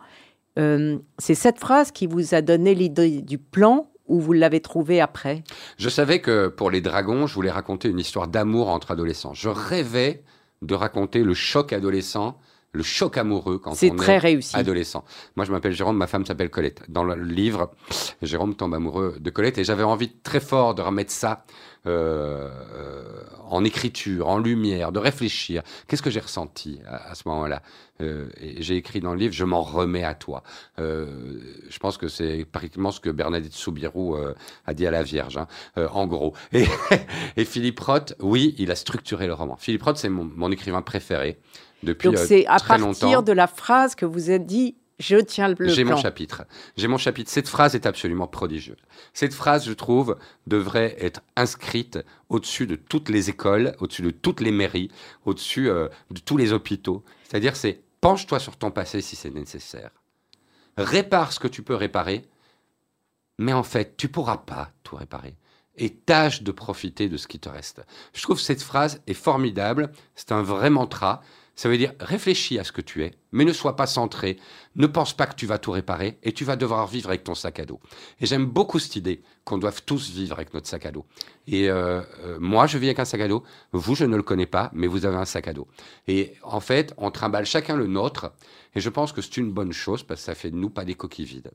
Euh, 0.58 0.98
c'est 1.18 1.34
cette 1.34 1.58
phrase 1.58 1.90
qui 1.92 2.06
vous 2.06 2.34
a 2.34 2.42
donné 2.42 2.74
l'idée 2.74 3.22
du 3.22 3.38
plan 3.38 3.90
ou 4.06 4.18
vous 4.18 4.32
l'avez 4.32 4.60
trouvé 4.60 5.00
après? 5.00 5.44
Je 5.78 5.88
savais 5.88 6.20
que 6.20 6.48
pour 6.48 6.70
les 6.70 6.80
dragons, 6.80 7.26
je 7.26 7.34
voulais 7.34 7.50
raconter 7.50 7.88
une 7.88 8.00
histoire 8.00 8.28
d'amour 8.28 8.68
entre 8.68 8.90
adolescents. 8.90 9.34
Je 9.34 9.48
rêvais 9.48 10.24
de 10.62 10.74
raconter 10.74 11.22
le 11.22 11.32
choc 11.32 11.72
adolescent 11.72 12.38
le 12.72 12.82
choc 12.82 13.18
amoureux 13.18 13.58
quand 13.58 13.72
on 13.72 13.96
très 13.96 14.14
est 14.14 14.18
réussi. 14.18 14.56
adolescent. 14.56 15.04
Moi, 15.36 15.44
je 15.44 15.52
m'appelle 15.52 15.72
Jérôme, 15.72 15.96
ma 15.96 16.06
femme 16.06 16.24
s'appelle 16.24 16.50
Colette. 16.50 16.82
Dans 16.88 17.04
le 17.04 17.20
livre, 17.20 17.72
Jérôme 18.22 18.54
tombe 18.54 18.74
amoureux 18.74 19.16
de 19.18 19.30
Colette 19.30 19.58
et 19.58 19.64
j'avais 19.64 19.82
envie 19.82 20.10
très 20.22 20.40
fort 20.40 20.74
de 20.74 20.82
remettre 20.82 21.10
ça 21.10 21.44
euh, 21.86 22.50
euh, 22.74 23.22
en 23.48 23.64
écriture, 23.64 24.28
en 24.28 24.38
lumière, 24.38 24.92
de 24.92 25.00
réfléchir. 25.00 25.62
Qu'est-ce 25.88 26.02
que 26.02 26.10
j'ai 26.10 26.20
ressenti 26.20 26.78
à, 26.86 27.14
ce 27.16 27.22
moment-là? 27.26 27.62
Euh, 28.00 28.28
J'ai 28.58 28.76
écrit 28.76 29.00
dans 29.00 29.12
le 29.12 29.18
livre, 29.18 29.32
je 29.32 29.44
m'en 29.44 29.62
remets 29.62 30.04
à 30.04 30.14
toi. 30.14 30.44
je 30.78 31.78
pense 31.80 31.98
que 31.98 32.06
c'est 32.06 32.44
pratiquement 32.44 32.92
ce 32.92 33.00
que 33.00 33.10
Bernadette 33.10 33.54
Soubirou 33.54 34.16
a 34.66 34.74
dit 34.74 34.86
à 34.86 34.92
la 34.92 35.02
Vierge, 35.02 35.38
hein, 35.38 35.48
en 35.76 36.06
gros. 36.06 36.34
Et, 36.52 36.66
et, 37.36 37.44
Philippe 37.44 37.80
Roth, 37.80 38.14
oui, 38.20 38.54
il 38.58 38.70
a 38.70 38.76
structuré 38.76 39.26
le 39.26 39.34
roman. 39.34 39.56
Philippe 39.56 39.82
Roth, 39.82 39.96
c'est 39.96 40.10
mon, 40.10 40.30
mon 40.36 40.52
écrivain 40.52 40.82
préféré. 40.82 41.40
Depuis 41.82 42.08
Donc 42.08 42.18
c'est 42.18 42.46
à 42.46 42.58
partir 42.58 43.22
de 43.22 43.32
la 43.32 43.46
phrase 43.46 43.94
que 43.94 44.04
vous 44.04 44.30
êtes 44.30 44.46
dit 44.46 44.76
je 45.00 45.16
tiens 45.16 45.48
le, 45.48 45.68
J'ai 45.68 45.82
mon 45.82 45.96
chapitre. 45.96 46.44
J'ai 46.76 46.86
mon 46.86 46.98
chapitre. 46.98 47.30
Cette 47.30 47.48
phrase 47.48 47.74
est 47.74 47.86
absolument 47.86 48.26
prodigieuse. 48.26 48.76
Cette 49.14 49.32
phrase, 49.32 49.64
je 49.64 49.72
trouve, 49.72 50.18
devrait 50.46 50.94
être 51.00 51.22
inscrite 51.36 51.98
au-dessus 52.28 52.66
de 52.66 52.76
toutes 52.76 53.08
les 53.08 53.30
écoles, 53.30 53.74
au-dessus 53.80 54.02
de 54.02 54.10
toutes 54.10 54.42
les 54.42 54.52
mairies, 54.52 54.90
au-dessus 55.24 55.70
euh, 55.70 55.88
de 56.10 56.20
tous 56.20 56.36
les 56.36 56.52
hôpitaux. 56.52 57.02
C'est-à-dire, 57.24 57.56
c'est 57.56 57.82
penche-toi 58.02 58.38
sur 58.38 58.58
ton 58.58 58.70
passé 58.70 59.00
si 59.00 59.16
c'est 59.16 59.30
nécessaire. 59.30 59.90
Répare 60.76 61.32
ce 61.32 61.40
que 61.40 61.48
tu 61.48 61.62
peux 61.62 61.74
réparer, 61.74 62.26
mais 63.38 63.54
en 63.54 63.62
fait, 63.62 63.96
tu 63.96 64.08
pourras 64.08 64.36
pas 64.36 64.70
tout 64.82 64.96
réparer. 64.96 65.34
Et 65.76 65.94
tâche 65.94 66.42
de 66.42 66.52
profiter 66.52 67.08
de 67.08 67.16
ce 67.16 67.26
qui 67.26 67.38
te 67.38 67.48
reste. 67.48 67.80
Je 68.12 68.20
trouve 68.20 68.36
que 68.36 68.42
cette 68.42 68.62
phrase 68.62 69.00
est 69.06 69.14
formidable. 69.14 69.92
C'est 70.14 70.32
un 70.32 70.42
vrai 70.42 70.68
mantra. 70.68 71.22
Ça 71.56 71.68
veut 71.68 71.76
dire 71.76 71.92
réfléchis 72.00 72.58
à 72.58 72.64
ce 72.64 72.72
que 72.72 72.80
tu 72.80 73.04
es, 73.04 73.12
mais 73.32 73.44
ne 73.44 73.52
sois 73.52 73.76
pas 73.76 73.86
centré. 73.86 74.38
Ne 74.76 74.86
pense 74.86 75.14
pas 75.14 75.26
que 75.26 75.34
tu 75.34 75.46
vas 75.46 75.58
tout 75.58 75.72
réparer 75.72 76.18
et 76.22 76.32
tu 76.32 76.44
vas 76.44 76.56
devoir 76.56 76.86
vivre 76.86 77.10
avec 77.10 77.24
ton 77.24 77.34
sac 77.34 77.60
à 77.60 77.66
dos. 77.66 77.80
Et 78.20 78.26
j'aime 78.26 78.46
beaucoup 78.46 78.78
cette 78.78 78.96
idée 78.96 79.20
qu'on 79.44 79.58
doive 79.58 79.82
tous 79.84 80.10
vivre 80.10 80.36
avec 80.36 80.54
notre 80.54 80.66
sac 80.66 80.86
à 80.86 80.90
dos. 80.90 81.04
Et 81.46 81.68
euh, 81.68 82.00
euh, 82.24 82.38
moi, 82.40 82.66
je 82.66 82.78
vis 82.78 82.86
avec 82.86 83.00
un 83.00 83.04
sac 83.04 83.20
à 83.20 83.28
dos. 83.28 83.42
Vous, 83.72 83.94
je 83.94 84.04
ne 84.04 84.16
le 84.16 84.22
connais 84.22 84.46
pas, 84.46 84.70
mais 84.72 84.86
vous 84.86 85.04
avez 85.04 85.16
un 85.16 85.24
sac 85.24 85.48
à 85.48 85.52
dos. 85.52 85.68
Et 86.08 86.32
en 86.42 86.60
fait, 86.60 86.94
on 86.96 87.10
trimballe 87.10 87.46
chacun 87.46 87.76
le 87.76 87.86
nôtre. 87.86 88.32
Et 88.74 88.80
je 88.80 88.88
pense 88.88 89.12
que 89.12 89.20
c'est 89.20 89.36
une 89.36 89.52
bonne 89.52 89.72
chose 89.72 90.02
parce 90.02 90.20
que 90.20 90.26
ça 90.26 90.34
fait 90.34 90.50
de 90.50 90.56
nous 90.56 90.70
pas 90.70 90.84
des 90.84 90.94
coquilles 90.94 91.26
vides. 91.26 91.50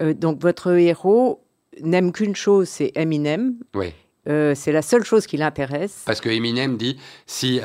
Euh, 0.00 0.14
donc 0.14 0.40
votre 0.40 0.70
héros 0.70 1.44
n'aime 1.82 2.12
qu'une 2.12 2.36
chose, 2.36 2.68
c'est 2.68 2.92
Eminem. 2.94 3.56
Oui. 3.74 3.92
c'est 4.24 4.72
la 4.72 4.82
seule 4.82 5.04
chose 5.04 5.26
qui 5.26 5.36
l'intéresse. 5.36 6.02
Parce 6.06 6.20
que 6.20 6.28
Eminem 6.28 6.76
dit 6.76 6.98
si 7.26 7.60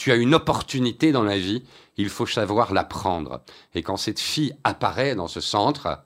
tu 0.00 0.10
as 0.12 0.14
une 0.16 0.34
opportunité 0.34 1.12
dans 1.12 1.24
la 1.24 1.36
vie, 1.36 1.62
il 1.98 2.08
faut 2.08 2.24
savoir 2.24 2.72
la 2.72 2.84
prendre. 2.84 3.42
Et 3.74 3.82
quand 3.82 3.98
cette 3.98 4.18
fille 4.18 4.54
apparaît 4.64 5.14
dans 5.14 5.28
ce 5.28 5.42
centre, 5.42 6.02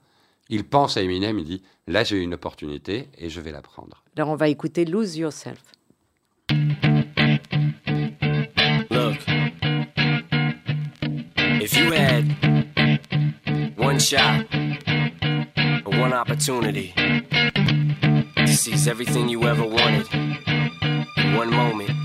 il 0.49 0.65
pense 0.65 0.97
à 0.97 1.01
Eminem, 1.01 1.39
il 1.39 1.45
dit, 1.45 1.63
là 1.87 2.03
j'ai 2.03 2.17
une 2.17 2.33
opportunité 2.33 3.07
et 3.17 3.29
je 3.29 3.39
vais 3.39 3.53
la 3.53 3.61
prendre. 3.61 4.03
Alors 4.17 4.27
on 4.27 4.35
va 4.35 4.49
écouter 4.49 4.83
Lose 4.83 5.15
Yourself. 5.15 5.61
Look, 8.91 9.17
if 11.61 11.77
you 11.77 11.93
had 11.93 12.25
one 13.77 13.97
shot, 13.97 14.45
one 15.85 16.11
opportunity 16.11 16.93
to 18.35 18.47
seize 18.47 18.89
everything 18.89 19.29
you 19.29 19.47
ever 19.47 19.63
wanted, 19.63 20.05
one 21.37 21.49
moment. 21.49 22.04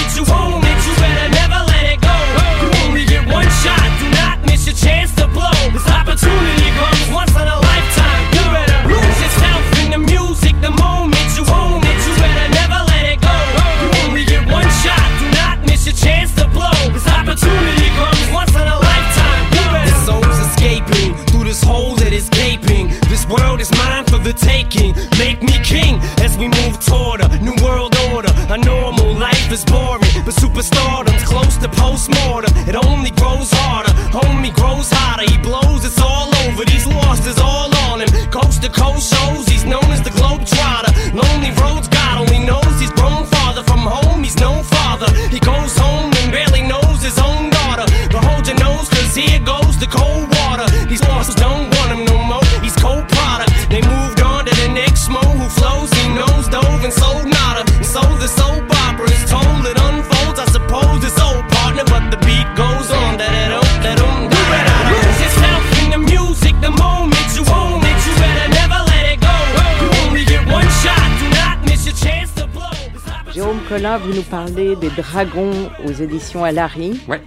Collin, 73.71 73.97
vous 73.99 74.13
nous 74.13 74.23
parlez 74.23 74.75
des 74.75 74.89
dragons 74.89 75.53
aux 75.85 75.91
éditions 75.93 76.43
Alary. 76.43 76.99
Ouais. 77.07 77.21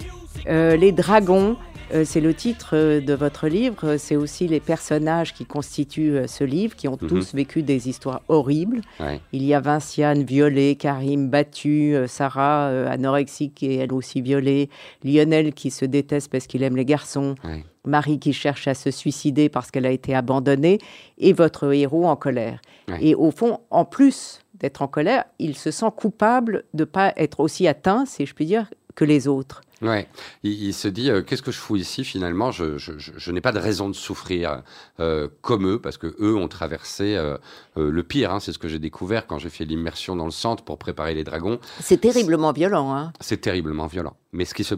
Euh, 0.46 0.76
les 0.76 0.92
dragons, 0.92 1.56
euh, 1.94 2.04
c'est 2.04 2.20
le 2.20 2.34
titre 2.34 2.72
euh, 2.74 3.00
de 3.00 3.14
votre 3.14 3.48
livre. 3.48 3.96
C'est 3.96 4.16
aussi 4.16 4.46
les 4.46 4.60
personnages 4.60 5.32
qui 5.32 5.46
constituent 5.46 6.18
ce 6.26 6.44
livre, 6.44 6.76
qui 6.76 6.86
ont 6.86 6.98
Mhm. 7.00 7.08
tous 7.08 7.34
vécu 7.34 7.62
des 7.62 7.88
histoires 7.88 8.20
horribles. 8.28 8.82
Ouais. 9.00 9.20
Il 9.32 9.42
y 9.42 9.54
a 9.54 9.60
Vinciane 9.60 10.22
violée, 10.22 10.76
Karim 10.76 11.30
battu, 11.30 11.94
euh, 11.94 12.06
Sarah 12.06 12.66
euh, 12.68 12.90
anorexique 12.90 13.62
et 13.62 13.76
elle 13.76 13.94
aussi 13.94 14.20
violée, 14.20 14.68
Lionel 15.02 15.54
qui 15.54 15.70
se 15.70 15.86
déteste 15.86 16.30
parce 16.30 16.46
qu'il 16.46 16.62
aime 16.62 16.76
les 16.76 16.84
garçons, 16.84 17.36
Ouais. 17.42 17.64
Marie 17.86 18.18
qui 18.18 18.34
cherche 18.34 18.68
à 18.68 18.74
se 18.74 18.90
suicider 18.90 19.48
parce 19.48 19.70
qu'elle 19.70 19.86
a 19.86 19.90
été 19.90 20.14
abandonnée, 20.14 20.76
et 21.16 21.32
votre 21.32 21.72
héros 21.72 22.06
en 22.06 22.16
colère. 22.16 22.60
Ouais. 22.88 22.98
Et 23.00 23.14
au 23.14 23.30
fond, 23.30 23.60
en 23.70 23.86
plus 23.86 24.40
d'être 24.64 24.80
en 24.80 24.88
colère, 24.88 25.24
il 25.38 25.56
se 25.56 25.70
sent 25.70 25.90
coupable 25.94 26.64
de 26.72 26.82
ne 26.82 26.84
pas 26.86 27.12
être 27.16 27.40
aussi 27.40 27.68
atteint, 27.68 28.06
si 28.06 28.24
je 28.24 28.34
puis 28.34 28.46
dire, 28.46 28.70
que 28.94 29.04
les 29.04 29.28
autres. 29.28 29.60
Ouais, 29.82 30.08
il, 30.42 30.52
il 30.68 30.72
se 30.72 30.88
dit 30.88 31.10
euh, 31.10 31.20
qu'est-ce 31.20 31.42
que 31.42 31.50
je 31.52 31.58
fous 31.58 31.76
ici 31.76 32.02
finalement? 32.04 32.50
Je, 32.50 32.78
je, 32.78 32.96
je- 32.96 33.12
je 33.16 33.30
n'ai 33.32 33.42
pas 33.42 33.52
de 33.52 33.58
raison 33.58 33.90
de 33.90 33.94
souffrir 33.94 34.62
euh, 35.00 35.28
comme 35.42 35.66
eux 35.68 35.78
parce 35.80 35.98
que 35.98 36.14
eux 36.20 36.34
ont 36.34 36.48
traversé 36.48 37.14
euh, 37.16 37.36
euh, 37.76 37.90
le 37.90 38.02
pire. 38.02 38.32
hein, 38.32 38.40
c'est 38.40 38.52
ce 38.52 38.58
que 38.58 38.68
j'ai 38.68 38.78
découvert 38.78 39.26
quand 39.26 39.38
j'ai 39.38 39.50
fait 39.50 39.66
l'immersion 39.66 40.16
dans 40.16 40.24
le 40.24 40.30
centre 40.30 40.64
pour 40.64 40.78
préparer 40.78 41.12
les 41.14 41.24
dragons. 41.24 41.58
C'est 41.80 42.00
terriblement 42.00 42.52
violent. 42.52 42.94
Hein 42.94 43.12
C'est 43.20 43.40
terriblement 43.42 43.86
violent. 43.86 44.16
Mais 44.32 44.46
ce 44.46 44.54
qui 44.54 44.64
se 44.64 44.76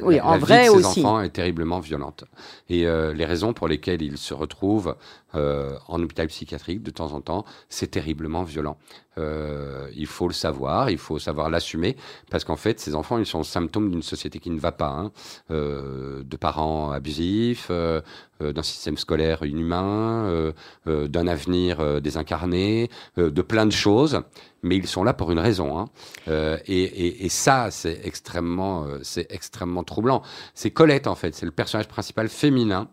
Oui, 0.00 0.16
la, 0.16 0.26
en 0.26 0.32
la 0.32 0.38
vrai 0.38 0.62
vie 0.62 0.74
de 0.76 0.80
ces 0.80 0.86
aussi. 0.86 1.00
enfants 1.00 1.20
est 1.20 1.30
terriblement 1.30 1.80
violente. 1.80 2.24
Et 2.68 2.86
euh, 2.86 3.12
les 3.12 3.24
raisons 3.24 3.52
pour 3.52 3.68
lesquelles 3.68 4.02
ils 4.02 4.18
se 4.18 4.34
retrouvent 4.34 4.96
euh, 5.34 5.76
en 5.88 6.02
hôpital 6.02 6.26
psychiatrique 6.28 6.82
de 6.82 6.90
temps 6.90 7.12
en 7.12 7.20
temps, 7.20 7.44
c'est 7.68 7.88
terriblement 7.88 8.42
violent. 8.42 8.76
Euh, 9.18 9.88
il 9.94 10.06
faut 10.06 10.28
le 10.28 10.34
savoir, 10.34 10.90
il 10.90 10.98
faut 10.98 11.18
savoir 11.18 11.50
l'assumer, 11.50 11.96
parce 12.30 12.44
qu'en 12.44 12.56
fait, 12.56 12.80
ces 12.80 12.94
enfants, 12.94 13.18
ils 13.18 13.26
sont 13.26 13.42
symptômes 13.42 13.90
d'une 13.90 14.02
société 14.02 14.38
qui 14.38 14.50
ne 14.50 14.60
va 14.60 14.72
pas, 14.72 14.88
hein. 14.88 15.10
De 15.50 16.36
parents 16.36 16.92
abusifs, 16.92 17.70
d'un 17.70 18.62
système 18.62 18.96
scolaire 18.96 19.42
inhumain, 19.44 20.52
d'un 20.86 21.26
avenir 21.26 22.00
désincarné, 22.00 22.90
de 23.16 23.42
plein 23.42 23.66
de 23.66 23.72
choses, 23.72 24.22
mais 24.62 24.76
ils 24.76 24.86
sont 24.86 25.04
là 25.04 25.12
pour 25.12 25.30
une 25.32 25.38
raison. 25.38 25.78
hein. 25.78 25.86
Euh, 26.28 26.56
et, 26.66 26.82
et- 26.82 27.24
et 27.24 27.28
ça, 27.28 27.70
c'est 27.70 28.00
extrêmement, 28.04 28.84
euh, 28.84 28.98
c'est 29.02 29.26
extrêmement 29.30 29.84
troublant. 29.84 30.22
C'est 30.54 30.70
Colette, 30.70 31.06
en 31.06 31.14
fait, 31.14 31.34
c'est 31.34 31.46
le 31.46 31.52
personnage 31.52 31.88
principal 31.88 32.28
féminin 32.28 32.88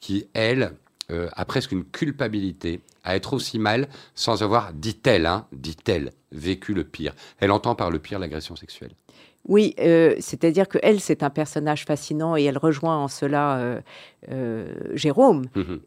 qui, 0.00 0.26
elle, 0.34 0.72
euh, 1.10 1.28
a 1.34 1.44
presque 1.44 1.72
une 1.72 1.84
culpabilité 1.84 2.80
à 3.04 3.16
être 3.16 3.32
aussi 3.34 3.58
mal 3.58 3.88
sans 4.14 4.42
avoir, 4.42 4.72
dit-elle, 4.72 5.26
hein, 5.26 5.46
dit-elle, 5.52 6.12
vécu 6.32 6.72
le 6.74 6.84
pire. 6.84 7.14
Elle 7.38 7.50
entend 7.50 7.74
par 7.74 7.90
le 7.90 7.98
pire 7.98 8.18
l'agression 8.18 8.54
sexuelle. 8.56 8.92
Oui, 9.48 9.74
euh, 9.80 10.14
c'est-à-dire 10.20 10.68
qu'elle, 10.68 11.00
c'est 11.00 11.22
un 11.22 11.30
personnage 11.30 11.84
fascinant 11.86 12.36
et 12.36 12.44
elle 12.44 12.58
rejoint 12.58 12.98
en 12.98 13.08
cela 13.08 13.56
euh, 13.58 13.80
euh, 14.30 14.72
Jérôme, 14.94 15.46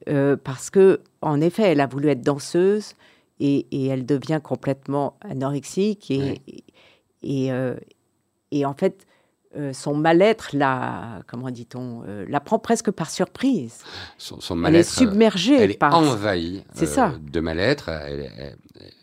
euh, 0.10 0.36
parce 0.44 0.70
que 0.72 1.02
en 1.22 1.40
effet, 1.40 1.64
elle 1.64 1.80
a 1.80 1.86
voulu 1.88 2.10
être 2.10 2.22
danseuse 2.22 2.96
et, 3.46 3.68
et 3.72 3.88
elle 3.88 4.06
devient 4.06 4.40
complètement 4.42 5.18
anorexique 5.22 6.10
et, 6.10 6.20
Ouais. 6.20 6.42
et, 7.24 7.52
euh, 7.52 7.76
et 8.52 8.66
en 8.66 8.74
fait, 8.74 9.06
euh, 9.56 9.72
son 9.74 9.94
mal-être 9.96 10.56
la, 10.56 11.22
comment 11.28 11.52
dit-on, 11.52 12.04
euh, 12.08 12.26
la 12.28 12.40
prend 12.40 12.58
presque 12.58 12.90
par 12.90 13.10
surprise. 13.12 13.84
Son, 14.18 14.40
son 14.40 14.64
Elle 14.66 14.78
est 14.78 14.84
submergée 14.84 15.56
elle 15.56 15.72
est 15.72 15.78
par. 15.78 15.94
envahie 15.96 16.64
C'est 16.74 16.86
ça. 16.88 17.14
de 17.22 17.40
mal-être. 17.40 17.90
Elle, 17.90 18.32
elle- 18.38 18.58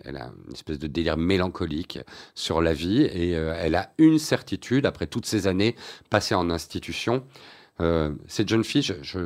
elle 0.05 0.17
a 0.17 0.31
une 0.49 0.53
espèce 0.55 0.79
de 0.79 0.87
délire 0.89 1.17
mélancolique 1.19 1.99
sur 2.35 2.61
la 2.63 2.73
vie 2.73 3.03
et 3.03 3.31
elle 3.33 3.75
a 3.77 3.93
une 3.99 4.19
certitude 4.19 4.87
après 4.87 5.07
toutes 5.07 5.27
ces 5.27 5.47
années 5.47 5.77
passées 6.09 6.35
en 6.35 6.51
institution. 6.51 7.23
Cette 8.27 8.49
jeune 8.49 8.65
fille, 8.65 8.83
je, 8.83 8.95
je, 9.03 9.21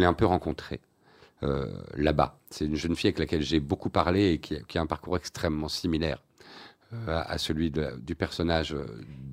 l'ai 0.00 0.06
un 0.06 0.14
peu 0.14 0.24
rencontrée 0.26 0.80
là-bas. 1.94 2.38
C'est 2.50 2.66
une 2.66 2.76
jeune 2.76 2.94
fille 2.96 3.08
avec 3.08 3.18
laquelle 3.18 3.42
j'ai 3.42 3.60
beaucoup 3.60 3.90
parlé 3.90 4.32
et 4.32 4.38
qui, 4.38 4.56
qui 4.68 4.78
a 4.78 4.80
un 4.82 4.86
parcours 4.86 5.16
extrêmement 5.16 5.68
similaire 5.68 6.22
euh, 6.92 7.06
à, 7.08 7.22
à 7.32 7.38
celui 7.38 7.70
de- 7.70 7.96
du 8.00 8.14
personnage 8.14 8.74
euh, 8.74 8.84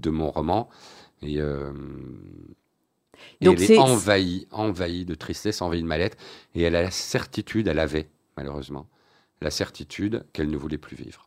de 0.02 0.10
mon 0.10 0.32
roman. 0.32 0.70
Et, 1.22 1.40
euh, 1.42 1.74
et 3.42 3.46
Donc 3.46 3.58
elle 3.58 3.64
est 3.72 3.78
envahie, 3.80 4.48
envahie 4.52 5.06
de 5.06 5.16
tristesse, 5.16 5.62
envahie 5.62 5.82
de 5.82 5.88
mal-être. 5.88 6.18
Et 6.56 6.62
elle 6.64 6.76
a 6.76 6.82
la 6.84 6.92
certitude, 6.92 7.68
elle 7.68 7.80
avait, 7.80 8.10
malheureusement, 8.36 8.88
la 9.42 9.52
certitude 9.52 10.26
qu'elle 10.34 10.50
ne 10.50 10.58
voulait 10.58 10.78
plus 10.78 10.96
vivre. 10.96 11.26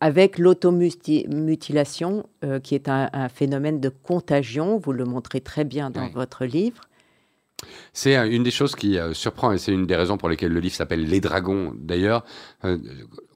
avec 0.00 0.38
l'automutilation, 0.38 2.26
euh, 2.44 2.58
qui 2.60 2.74
est 2.74 2.88
un, 2.88 3.08
un 3.12 3.28
phénomène 3.28 3.80
de 3.80 3.88
contagion. 3.88 4.78
Vous 4.78 4.92
le 4.92 5.04
montrez 5.04 5.40
très 5.40 5.64
bien 5.64 5.90
dans 5.90 6.06
Oui. 6.06 6.10
votre 6.10 6.44
livre. 6.44 6.82
C'est 7.92 8.16
euh, 8.16 8.30
une 8.30 8.42
des 8.42 8.50
choses 8.50 8.74
qui 8.74 8.98
euh, 8.98 9.14
surprend 9.14 9.52
et 9.52 9.58
c'est 9.58 9.72
une 9.72 9.86
des 9.86 9.96
raisons 9.96 10.16
pour 10.16 10.28
lesquelles 10.28 10.52
le 10.52 10.60
livre 10.60 10.74
s'appelle 10.74 11.04
Les 11.04 11.20
Dragons. 11.20 11.72
D'ailleurs, 11.76 12.24
euh, 12.64 12.78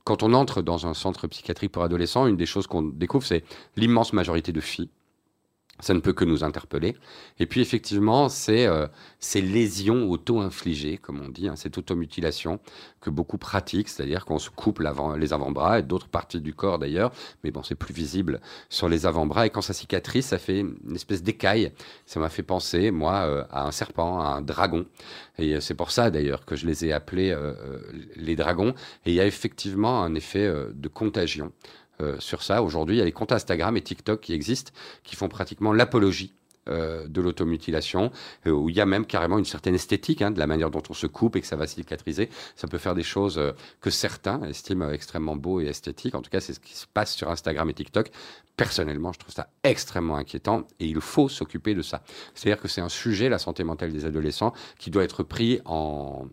quand 0.04 0.22
on 0.22 0.32
entre 0.34 0.62
dans 0.62 0.86
un 0.86 0.94
centre 0.94 1.26
psychiatrique 1.26 1.72
pour 1.72 1.82
adolescents, 1.82 2.26
une 2.26 2.36
des 2.36 2.46
choses 2.46 2.66
qu'on 2.66 2.82
découvre, 2.82 3.26
c'est 3.26 3.44
l'immense 3.76 4.12
majorité 4.12 4.52
de 4.52 4.60
filles. 4.60 4.90
Ça 5.80 5.94
ne 5.94 6.00
peut 6.00 6.12
que 6.12 6.24
nous 6.24 6.42
interpeller. 6.42 6.96
Et 7.38 7.46
puis 7.46 7.60
effectivement, 7.60 8.28
c'est 8.28 8.66
euh, 8.66 8.86
ces 9.20 9.42
lésions 9.42 10.08
auto-infligées, 10.08 10.96
comme 10.98 11.20
on 11.20 11.28
dit, 11.28 11.48
hein, 11.48 11.56
cette 11.56 11.76
automutilation 11.76 12.60
que 13.00 13.10
beaucoup 13.10 13.38
pratiquent, 13.38 13.88
c'est-à-dire 13.88 14.24
qu'on 14.24 14.38
se 14.38 14.50
coupe 14.50 14.80
les 14.80 15.32
avant-bras 15.32 15.78
et 15.78 15.82
d'autres 15.82 16.08
parties 16.08 16.40
du 16.40 16.54
corps 16.54 16.78
d'ailleurs, 16.78 17.12
mais 17.44 17.50
bon, 17.50 17.62
c'est 17.62 17.74
plus 17.74 17.94
visible 17.94 18.40
sur 18.68 18.88
les 18.88 19.06
avant-bras. 19.06 19.46
Et 19.46 19.50
quand 19.50 19.60
ça 19.60 19.74
cicatrise, 19.74 20.24
ça 20.24 20.38
fait 20.38 20.60
une 20.60 20.94
espèce 20.94 21.22
d'écaille. 21.22 21.72
Ça 22.06 22.20
m'a 22.20 22.28
fait 22.28 22.42
penser, 22.42 22.90
moi, 22.90 23.26
euh, 23.26 23.44
à 23.50 23.66
un 23.66 23.72
serpent, 23.72 24.20
à 24.20 24.28
un 24.28 24.42
dragon. 24.42 24.86
Et 25.38 25.54
euh, 25.54 25.60
c'est 25.60 25.74
pour 25.74 25.90
ça 25.90 26.10
d'ailleurs 26.10 26.44
que 26.44 26.56
je 26.56 26.66
les 26.66 26.86
ai 26.86 26.92
appelés 26.92 27.30
euh, 27.30 27.54
euh, 27.54 27.78
les 28.16 28.36
dragons. 28.36 28.74
Et 29.04 29.10
il 29.10 29.14
y 29.14 29.20
a 29.20 29.26
effectivement 29.26 30.02
un 30.02 30.14
effet 30.14 30.52
de 30.72 30.88
contagion 30.88 31.52
sur 32.18 32.42
ça. 32.42 32.62
Aujourd'hui, 32.62 32.96
il 32.96 32.98
y 32.98 33.02
a 33.02 33.04
les 33.04 33.12
comptes 33.12 33.32
Instagram 33.32 33.76
et 33.76 33.82
TikTok 33.82 34.20
qui 34.20 34.34
existent, 34.34 34.72
qui 35.02 35.16
font 35.16 35.28
pratiquement 35.28 35.72
l'apologie 35.72 36.34
euh, 36.68 37.06
de 37.08 37.20
l'automutilation, 37.20 38.10
euh, 38.46 38.50
où 38.50 38.68
il 38.68 38.76
y 38.76 38.80
a 38.80 38.86
même 38.86 39.06
carrément 39.06 39.38
une 39.38 39.44
certaine 39.44 39.74
esthétique 39.74 40.22
hein, 40.22 40.30
de 40.30 40.38
la 40.38 40.46
manière 40.46 40.70
dont 40.70 40.82
on 40.90 40.94
se 40.94 41.06
coupe 41.06 41.36
et 41.36 41.40
que 41.40 41.46
ça 41.46 41.56
va 41.56 41.66
cicatriser. 41.66 42.28
Ça 42.54 42.66
peut 42.68 42.78
faire 42.78 42.94
des 42.94 43.02
choses 43.02 43.38
euh, 43.38 43.52
que 43.80 43.90
certains 43.90 44.42
estiment 44.44 44.90
extrêmement 44.90 45.36
beaux 45.36 45.60
et 45.60 45.66
esthétiques. 45.66 46.14
En 46.14 46.22
tout 46.22 46.30
cas, 46.30 46.40
c'est 46.40 46.52
ce 46.54 46.60
qui 46.60 46.74
se 46.76 46.86
passe 46.86 47.14
sur 47.14 47.30
Instagram 47.30 47.68
et 47.70 47.74
TikTok. 47.74 48.10
Personnellement, 48.56 49.12
je 49.12 49.18
trouve 49.18 49.34
ça 49.34 49.48
extrêmement 49.64 50.16
inquiétant 50.16 50.66
et 50.80 50.86
il 50.86 51.00
faut 51.02 51.28
s'occuper 51.28 51.74
de 51.74 51.82
ça. 51.82 52.02
C'est-à-dire 52.34 52.60
que 52.60 52.68
c'est 52.68 52.80
un 52.80 52.88
sujet, 52.88 53.28
la 53.28 53.38
santé 53.38 53.64
mentale 53.64 53.92
des 53.92 54.06
adolescents, 54.06 54.54
qui 54.78 54.90
doit 54.90 55.04
être 55.04 55.22
pris 55.22 55.60
en- 55.66 56.26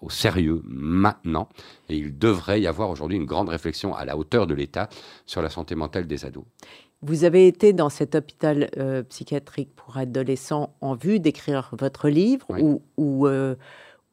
au 0.00 0.08
sérieux 0.08 0.62
maintenant. 0.64 1.46
Et 1.90 1.96
il 1.98 2.18
devrait 2.18 2.58
y 2.62 2.66
avoir 2.66 2.88
aujourd'hui 2.88 3.18
une 3.18 3.26
grande 3.26 3.50
réflexion 3.50 3.94
à 3.94 4.06
la 4.06 4.16
hauteur 4.16 4.46
de 4.46 4.54
l'État 4.54 4.88
sur 5.26 5.42
la 5.42 5.50
santé 5.50 5.74
mentale 5.74 6.06
des 6.06 6.24
ados. 6.24 6.44
Vous 7.02 7.24
avez 7.24 7.46
été 7.46 7.72
dans 7.72 7.90
cet 7.90 8.14
hôpital 8.14 8.70
euh, 8.76 9.02
psychiatrique 9.04 9.70
pour 9.76 9.96
adolescents 9.96 10.74
en 10.80 10.94
vue 10.94 11.20
d'écrire 11.20 11.70
votre 11.78 12.08
livre 12.08 12.44
Oui. 12.48 12.60
ou, 12.62 12.82
ou, 12.96 13.26
euh, 13.28 13.54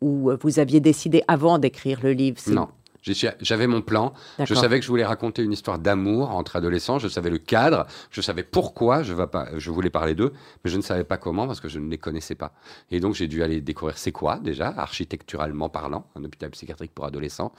ou 0.01 0.31
vous 0.39 0.59
aviez 0.59 0.79
décidé 0.79 1.23
avant 1.27 1.57
d'écrire 1.57 1.99
le 2.03 2.11
livre 2.11 2.39
Non. 2.47 2.67
J'avais 3.41 3.67
mon 3.67 3.81
plan. 3.81 4.13
Je 4.43 4.53
savais 4.53 4.79
que 4.79 4.85
je 4.85 4.89
voulais 4.89 5.05
raconter 5.05 5.43
une 5.43 5.51
histoire 5.51 5.77
d'amour 5.77 6.31
entre 6.31 6.55
adolescents. 6.55 6.97
Je 6.97 7.07
savais 7.07 7.29
le 7.29 7.37
cadre. 7.37 7.85
Je 8.09 8.21
savais 8.21 8.43
pourquoi 8.43 9.03
je, 9.03 9.13
vais 9.13 9.27
pas, 9.27 9.49
je 9.57 9.69
voulais 9.69 9.89
parler 9.89 10.15
d'eux, 10.15 10.33
mais 10.63 10.71
je 10.71 10.77
ne 10.77 10.81
savais 10.81 11.03
pas 11.03 11.17
comment 11.17 11.45
parce 11.45 11.59
que 11.59 11.67
je 11.67 11.79
ne 11.79 11.89
les 11.89 11.97
connaissais 11.97 12.35
pas. 12.35 12.53
Et 12.89 12.99
donc 12.99 13.13
j'ai 13.13 13.27
dû 13.27 13.43
aller 13.43 13.61
découvrir 13.61 13.97
c'est 13.97 14.11
quoi 14.11 14.39
déjà, 14.39 14.69
architecturalement 14.69 15.69
parlant, 15.69 16.07
un 16.15 16.23
hôpital 16.23 16.49
psychiatrique 16.51 16.93
pour 16.95 17.05
adolescents, 17.05 17.51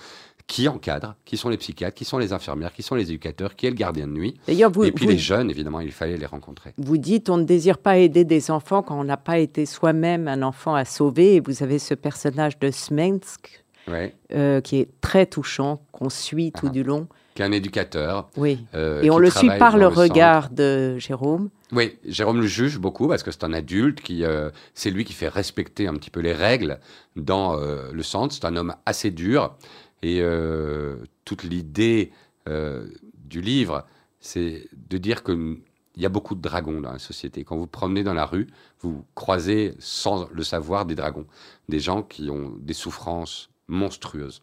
qui 0.47 0.69
encadre, 0.69 1.17
qui 1.25 1.37
sont 1.37 1.49
les 1.49 1.57
psychiatres, 1.57 1.95
qui 1.97 2.05
sont 2.05 2.19
les 2.19 2.33
infirmières, 2.33 2.73
qui 2.73 2.83
sont 2.85 2.95
les 2.95 3.03
éducateurs, 3.11 3.57
qui 3.57 3.67
est 3.67 3.71
le 3.71 3.75
gardien 3.77 4.07
de 4.07 4.13
nuit. 4.13 4.35
D'ailleurs, 4.47 4.71
vous, 4.71 4.85
Et 4.85 4.93
puis 4.93 5.07
vous, 5.07 5.11
les 5.13 5.19
jeunes, 5.19 5.51
évidemment, 5.51 5.81
il 5.81 5.91
fallait 5.91 6.17
les 6.17 6.27
rencontrer. 6.27 6.73
vous 6.79 6.99
dites 6.99 7.29
on 7.31 7.37
ne 7.37 7.45
désire 7.45 7.79
pas 7.79 7.99
aider 7.99 8.25
des 8.25 8.51
enfants 8.51 8.83
quand 8.83 8.99
on 8.99 9.05
n'a 9.05 9.17
pas 9.17 9.39
été 9.39 9.67
soi-même 9.67 10.29
un 10.29 10.43
enfant 10.43 10.75
à 10.75 10.85
sauver. 10.85 11.35
Et 11.35 11.41
vous 11.41 11.63
avez 11.65 11.79
ce 11.81 11.95
personnage 11.95 12.59
de 12.61 12.71
Smensk 12.71 13.65
Ouais. 13.89 14.15
euh, 14.35 14.61
qui 14.61 14.79
est 14.79 14.89
très 15.01 15.27
touchant, 15.27 15.81
qu'on 15.93 16.11
suit 16.11 16.51
tout 16.53 16.67
Ah. 16.69 16.73
du 16.73 16.83
long. 16.83 17.07
Qui 17.37 17.43
est 17.43 17.45
un 17.45 17.53
éducateur. 17.53 18.29
Oui. 18.37 18.67
euh, 18.75 19.03
Et 19.03 19.11
on 19.11 19.19
le 19.19 19.31
suit 19.31 19.49
par 19.59 19.77
le 19.77 19.85
centre. 19.85 20.01
regard 20.01 20.51
de 20.51 20.97
Jérôme. 20.99 21.51
Oui, 21.73 21.97
Jérôme 22.07 22.41
le 22.41 22.47
juge 22.47 22.79
beaucoup 22.79 23.07
parce 23.09 23.23
que 23.23 23.31
c'est 23.31 23.45
un 23.45 23.53
adulte 23.53 24.01
qui, 24.01 24.25
euh, 24.25 24.51
c'est 24.75 24.91
lui 24.91 25.05
qui 25.05 25.13
fait 25.13 25.29
respecter 25.29 25.87
un 25.87 25.95
petit 25.95 26.11
peu 26.11 26.21
les 26.21 26.33
règles 26.33 26.79
dans 27.17 27.57
le 27.57 28.03
centre. 28.03 28.35
C'est 28.35 28.45
un 28.45 28.57
homme 28.57 28.75
assez 28.87 29.11
dur 29.11 29.55
et 30.03 30.21
euh, 30.21 30.97
toute 31.25 31.43
l'idée 31.43 32.13
euh, 32.49 32.87
du 33.15 33.41
livre, 33.41 33.87
c'est 34.21 34.69
de 34.73 34.99
dire 34.99 35.23
que 35.23 35.59
il 35.97 36.03
y 36.03 36.07
a 36.07 36.11
beaucoup 36.11 36.35
de 36.35 36.43
dragons 36.43 36.81
dans 36.83 36.93
la 36.93 36.99
société. 36.99 37.43
Quand 37.43 37.57
vous 37.57 37.67
promenez 37.67 38.05
dans 38.05 38.13
la 38.13 38.27
rue, 38.27 38.49
vous 38.81 39.05
croisez 39.15 39.75
sans 39.79 40.29
le 40.31 40.43
savoir 40.43 40.85
des 40.85 40.95
dragons, 40.95 41.27
des 41.71 41.81
gens 41.81 42.03
qui 42.03 42.29
ont 42.29 42.55
des 42.61 42.75
souffrances 42.75 43.49
monstrueuses. 43.67 44.43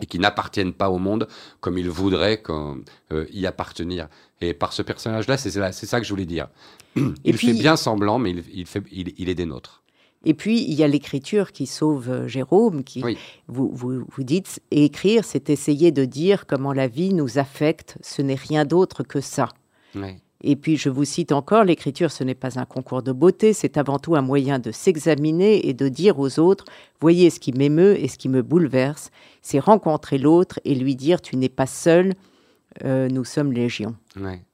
et 0.00 0.06
qui 0.06 0.20
n'appartiennent 0.20 0.74
pas 0.74 0.90
au 0.90 0.98
monde 0.98 1.26
comme 1.60 1.76
il 1.76 1.90
voudrait 1.90 2.40
euh, 2.48 3.26
y 3.32 3.46
appartenir. 3.46 4.06
Et 4.40 4.54
par 4.54 4.72
ce 4.72 4.82
personnage-là, 4.82 5.36
c'est 5.36 5.50
ça 5.86 5.98
que 5.98 6.06
je 6.06 6.10
voulais 6.10 6.24
dire. 6.24 6.46
il 7.24 7.36
fait 7.36 7.52
bien 7.52 7.74
semblant, 7.74 8.20
mais 8.20 8.30
il, 8.30 8.66
fait, 8.66 8.84
il, 8.92 9.28
est 9.28 9.34
des 9.34 9.44
nôtres. 9.44 9.82
Et 10.28 10.34
puis, 10.34 10.62
il 10.62 10.74
y 10.74 10.84
a 10.84 10.88
l'écriture 10.88 11.52
qui 11.52 11.64
sauve 11.64 12.10
euh, 12.10 12.28
Jérôme, 12.28 12.84
qui 12.84 13.02
vous, 13.46 13.70
vous, 13.72 14.04
vous, 14.06 14.22
dites, 14.22 14.60
écrire, 14.70 15.24
c'est 15.24 15.48
essayer 15.48 15.90
de 15.90 16.04
dire 16.04 16.44
comment 16.46 16.74
la 16.74 16.86
vie 16.86 17.14
nous 17.14 17.38
affecte, 17.38 17.96
ce 18.02 18.20
n'est 18.20 18.34
rien 18.34 18.66
d'autre 18.66 19.04
que 19.04 19.22
ça. 19.22 19.48
Et 20.42 20.54
puis, 20.54 20.76
je 20.76 20.90
vous 20.90 21.06
cite 21.06 21.32
encore, 21.32 21.64
l'écriture, 21.64 22.10
ce 22.10 22.24
n'est 22.24 22.34
pas 22.34 22.60
un 22.60 22.66
concours 22.66 23.02
de 23.02 23.10
beauté, 23.10 23.54
c'est 23.54 23.78
avant 23.78 23.98
tout 23.98 24.16
un 24.16 24.20
moyen 24.20 24.58
de 24.58 24.70
s'examiner 24.70 25.66
et 25.66 25.72
de 25.72 25.88
dire 25.88 26.18
aux 26.18 26.38
autres, 26.38 26.66
voyez 27.00 27.30
ce 27.30 27.40
qui 27.40 27.52
m'émeut 27.52 27.98
et 27.98 28.06
ce 28.06 28.18
qui 28.18 28.28
me 28.28 28.42
bouleverse, 28.42 29.10
c'est 29.40 29.58
rencontrer 29.58 30.18
l'autre 30.18 30.60
et 30.66 30.74
lui 30.74 30.94
dire, 30.94 31.22
tu 31.22 31.38
n'es 31.38 31.48
pas 31.48 31.66
seul, 31.66 32.12
euh, 32.84 33.08
nous 33.08 33.24
sommes 33.24 33.54
légion. 33.54 33.96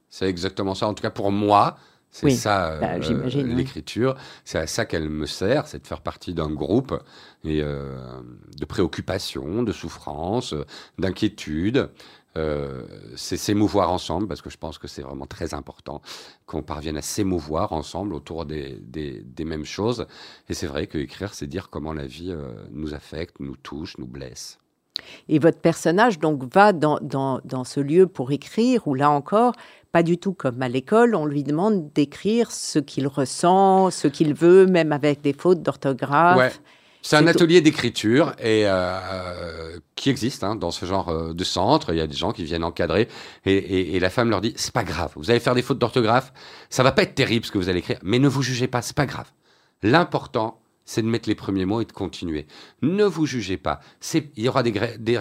C'est 0.08 0.28
exactement 0.28 0.76
ça. 0.76 0.87
En 0.87 0.94
tout 0.94 1.02
cas, 1.02 1.10
pour 1.10 1.32
moi, 1.32 1.76
c'est 2.14 2.31
ça 2.31 2.79
bah, 2.81 2.94
euh, 2.94 3.42
l'écriture. 3.42 4.16
C'est 4.44 4.59
à 4.59 4.68
ça 4.68 4.85
qu'elle 4.85 5.09
me 5.09 5.27
sert, 5.27 5.66
c'est 5.66 5.83
de 5.83 5.87
faire 5.87 6.00
partie 6.00 6.33
d'un 6.33 6.50
groupe 6.50 6.94
et 7.42 7.61
euh, 7.61 8.22
de 8.57 8.64
préoccupation, 8.64 9.64
de 9.64 9.72
souffrance, 9.72 10.55
d'inquiétude. 10.96 11.90
c'est 13.16 13.37
s'émouvoir 13.37 13.90
ensemble, 13.90 14.29
parce 14.29 14.42
que 14.42 14.50
je 14.50 14.59
pense 14.59 14.79
que 14.79 14.87
c'est 14.87 15.03
vraiment 15.03 15.27
très 15.27 15.55
important 15.55 16.03
qu'on 16.46 16.62
parvienne 16.62 16.96
à 16.96 17.03
s'émouvoir 17.03 17.72
ensemble 17.72 18.14
autour 18.14 18.46
des, 18.46 18.79
des, 18.81 19.44
mêmes 19.44 19.64
choses. 19.64 20.07
Et 20.48 20.55
c'est 20.55 20.68
vrai 20.68 20.87
que 20.87 20.98
écrire, 20.98 21.35
c'est 21.35 21.48
dire 21.48 21.68
comment 21.68 21.92
la 21.92 22.07
vie 22.07 22.35
nous 22.70 22.94
affecte, 22.94 23.40
nous 23.40 23.57
touche, 23.57 23.98
nous 23.98 24.07
blesse. 24.07 24.59
Et 25.28 25.38
votre 25.38 25.59
personnage 25.59 26.18
donc 26.18 26.42
va 26.52 26.72
dans, 26.72 26.98
dans, 27.00 27.64
ce 27.64 27.80
lieu 27.80 28.07
pour 28.07 28.33
écrire, 28.33 28.87
ou 28.87 28.94
là 28.94 29.11
encore, 29.11 29.52
pas 29.92 30.02
du 30.02 30.18
tout 30.18 30.33
comme 30.33 30.61
à 30.62 30.68
l'école, 30.68 31.14
on 31.14 31.26
lui 31.26 31.42
demande 31.42 31.92
d'écrire 31.92 32.50
ce 32.50 32.78
qu'il 32.78 33.07
ressent, 33.07 33.90
ce 33.90 34.09
qu'il 34.09 34.35
veut, 34.35 34.66
même 34.66 34.92
avec 34.92 35.20
des 35.20 35.33
fautes 35.33 35.62
d'orthographe. 35.62 36.38
Ouais. 36.38 36.52
C'est 37.02 37.16
un 37.16 37.26
atelier 37.26 37.61
d'écriture 37.61 38.33
et 38.38 38.62
euh, 38.64 39.78
qui 39.94 40.09
existe 40.09 40.42
hein, 40.42 40.57
dans 40.57 40.70
ce 40.70 40.87
genre 40.87 41.11
euh, 41.11 41.35
de 41.35 41.44
centre. 41.44 41.92
Il 41.92 41.98
y 41.98 42.00
a 42.00 42.07
des 42.07 42.16
gens 42.16 42.33
qui 42.33 42.44
viennent 42.44 42.64
encadrer 42.64 43.09
et, 43.44 43.94
et 43.94 44.00
la 44.00 44.09
femme 44.09 44.30
leur 44.30 44.40
dit 44.40 44.54
c'est 44.57 44.72
pas 44.72 44.85
grave. 44.85 45.12
Vous 45.16 45.30
allez 45.30 45.38
faire 45.38 45.54
des 45.54 45.61
fautes 45.61 45.78
d'orthographe, 45.78 46.33
ça 46.70 46.83
va 46.83 46.92
pas 46.92 47.02
être 47.02 47.14
terrible 47.14 47.44
ce 47.44 47.50
que 47.50 47.59
vous 47.59 47.68
allez 47.68 47.80
écrire, 47.80 47.98
mais 48.02 48.18
ne 48.18 48.26
vous 48.26 48.40
jugez 48.40 48.68
pas, 48.68 48.80
c'est 48.80 48.96
pas 48.96 49.04
grave. 49.04 49.30
L'important 49.83 50.63
c'est 50.85 51.03
de 51.03 51.07
mettre 51.07 51.29
les 51.29 51.35
premiers 51.35 51.64
mots 51.64 51.81
et 51.81 51.85
de 51.85 51.92
continuer. 51.92 52.47
Ne 52.83 53.05
vous 53.05 53.27
jugez 53.27 53.57
pas. 53.57 53.81
Il 54.14 54.42
y 54.42 54.49
aura 54.49 54.62
des, 54.62 55.20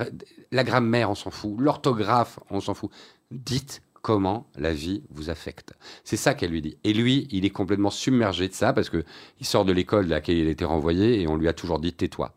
la 0.52 0.64
grammaire, 0.64 1.10
on 1.10 1.16
s'en 1.16 1.32
fout. 1.32 1.56
L'orthographe, 1.58 2.40
on 2.50 2.60
s'en 2.60 2.74
fout. 2.74 2.92
Dites 3.32 3.82
comment 4.02 4.48
la 4.58 4.74
vie 4.74 5.04
vous 5.10 5.30
affecte. 5.30 5.74
C'est 6.04 6.18
ça 6.18 6.34
qu'elle 6.34 6.52
lui 6.52 6.62
dit. 6.62 6.78
Et 6.84 6.94
lui, 6.94 7.28
il 7.32 7.46
est 7.46 7.50
complètement 7.50 7.90
submergé 7.90 8.50
de 8.50 8.54
ça 8.54 8.74
parce 8.74 8.90
que 8.90 9.06
il 9.40 9.46
sort 9.46 9.66
de 9.66 9.72
l'école 9.72 10.06
de 10.06 10.12
laquelle 10.12 10.38
il 10.38 10.48
a 10.48 10.52
été 10.52 10.66
renvoyé 10.66 11.22
et 11.22 11.28
on 11.28 11.38
lui 11.38 11.48
a 11.48 11.54
toujours 11.54 11.80
dit 11.80 11.94
tais-toi. 11.94 12.36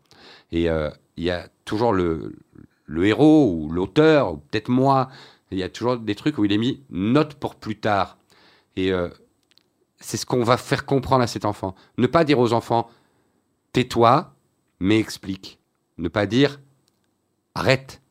Et 0.51 0.69
euh, 0.69 0.89
il 1.17 1.25
y 1.25 1.31
a 1.31 1.49
toujours 1.65 1.91
le, 1.91 2.37
le 2.85 3.05
héros 3.05 3.51
ou 3.53 3.69
l'auteur 3.69 4.33
ou 4.33 4.37
peut-être 4.37 4.69
moi. 4.69 5.09
Il 5.51 5.57
y 5.57 5.63
a 5.63 5.69
toujours 5.69 5.97
des 5.97 6.15
trucs 6.15 6.37
où 6.37 6.45
il 6.45 6.53
est 6.53 6.57
mis 6.57 6.81
note 6.89 7.35
pour 7.35 7.55
plus 7.55 7.77
tard. 7.77 8.17
Et 8.77 8.91
euh, 8.93 9.09
c'est 9.99 10.17
ce 10.17 10.25
qu'on 10.25 10.43
va 10.43 10.57
faire 10.57 10.85
comprendre 10.85 11.23
à 11.23 11.27
cet 11.27 11.45
enfant. 11.45 11.75
Ne 11.97 12.07
pas 12.07 12.23
dire 12.23 12.39
aux 12.39 12.53
enfants 12.53 12.89
tais-toi, 13.77 14.33
mais 14.79 14.97
explique. 14.97 15.59
Ne 15.99 16.07
pas 16.07 16.25
dire 16.25 16.59
arrête, 17.53 18.01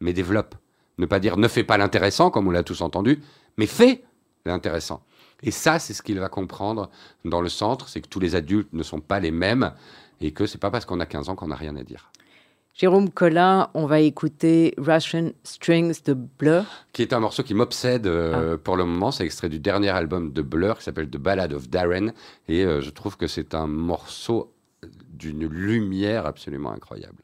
mais 0.00 0.12
développe. 0.12 0.54
Ne 0.98 1.06
pas 1.06 1.18
dire 1.18 1.38
ne 1.38 1.48
fais 1.48 1.64
pas 1.64 1.78
l'intéressant, 1.78 2.30
comme 2.30 2.46
on 2.46 2.50
l'a 2.50 2.62
tous 2.62 2.82
entendu, 2.82 3.22
mais 3.56 3.64
fais 3.64 4.04
l'intéressant. 4.44 5.02
Et 5.42 5.50
ça, 5.50 5.78
c'est 5.78 5.94
ce 5.94 6.02
qu'il 6.02 6.18
va 6.20 6.28
comprendre 6.28 6.90
dans 7.24 7.40
le 7.40 7.48
centre, 7.48 7.88
c'est 7.88 8.02
que 8.02 8.08
tous 8.08 8.20
les 8.20 8.34
adultes 8.34 8.74
ne 8.74 8.82
sont 8.82 9.00
pas 9.00 9.18
les 9.18 9.30
mêmes 9.30 9.72
et 10.20 10.32
que 10.32 10.44
c'est 10.44 10.58
pas 10.58 10.70
parce 10.70 10.84
qu'on 10.84 11.00
a 11.00 11.06
15 11.06 11.30
ans 11.30 11.36
qu'on 11.36 11.48
n'a 11.48 11.56
rien 11.56 11.74
à 11.76 11.84
dire. 11.84 12.10
Jérôme 12.74 13.08
Collin, 13.08 13.70
on 13.72 13.86
va 13.86 14.00
écouter 14.00 14.74
Russian 14.76 15.30
Strings 15.44 16.02
de 16.04 16.12
Blur. 16.12 16.64
Qui 16.92 17.00
est 17.00 17.14
un 17.14 17.20
morceau 17.20 17.44
qui 17.44 17.54
m'obsède 17.54 18.06
euh, 18.06 18.56
ah. 18.56 18.58
pour 18.58 18.76
le 18.76 18.84
moment. 18.84 19.10
C'est 19.10 19.24
extrait 19.24 19.48
du 19.48 19.60
dernier 19.60 19.90
album 19.90 20.32
de 20.32 20.42
Blur 20.42 20.76
qui 20.76 20.84
s'appelle 20.84 21.08
The 21.08 21.16
Ballad 21.16 21.54
of 21.54 21.70
Darren. 21.70 22.12
Et 22.48 22.64
euh, 22.64 22.82
je 22.82 22.90
trouve 22.90 23.16
que 23.16 23.26
c'est 23.26 23.54
un 23.54 23.68
morceau 23.68 24.53
d'une 25.16 25.46
lumière 25.46 26.26
absolument 26.26 26.72
incroyable. 26.72 27.22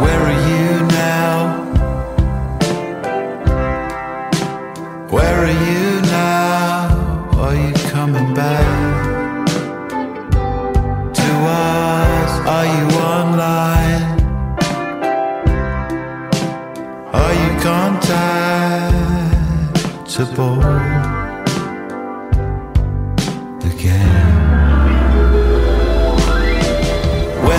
Where 0.00 0.22
are 0.22 0.40
you 0.48 0.86
now? 0.86 1.64
Where 5.10 5.44
are 5.44 5.50
you 5.50 6.00
now? 6.02 7.28
Are 7.38 7.54
you 7.54 7.72
coming 7.90 8.34
back 8.34 9.46
to 11.14 11.30
us? 11.46 12.30
Are 12.46 12.66
you 12.66 12.86
online? 12.98 14.04
Are 17.12 17.34
you 17.34 17.50
contactable? 20.06 21.07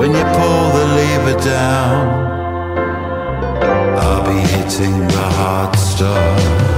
When 0.00 0.12
you 0.12 0.22
pull 0.22 0.70
the 0.78 0.84
lever 0.96 1.38
down, 1.44 2.08
I'll 3.98 4.24
be 4.24 4.40
hitting 4.48 4.96
the 5.06 5.28
hard 5.36 5.76
stuff. 5.76 6.69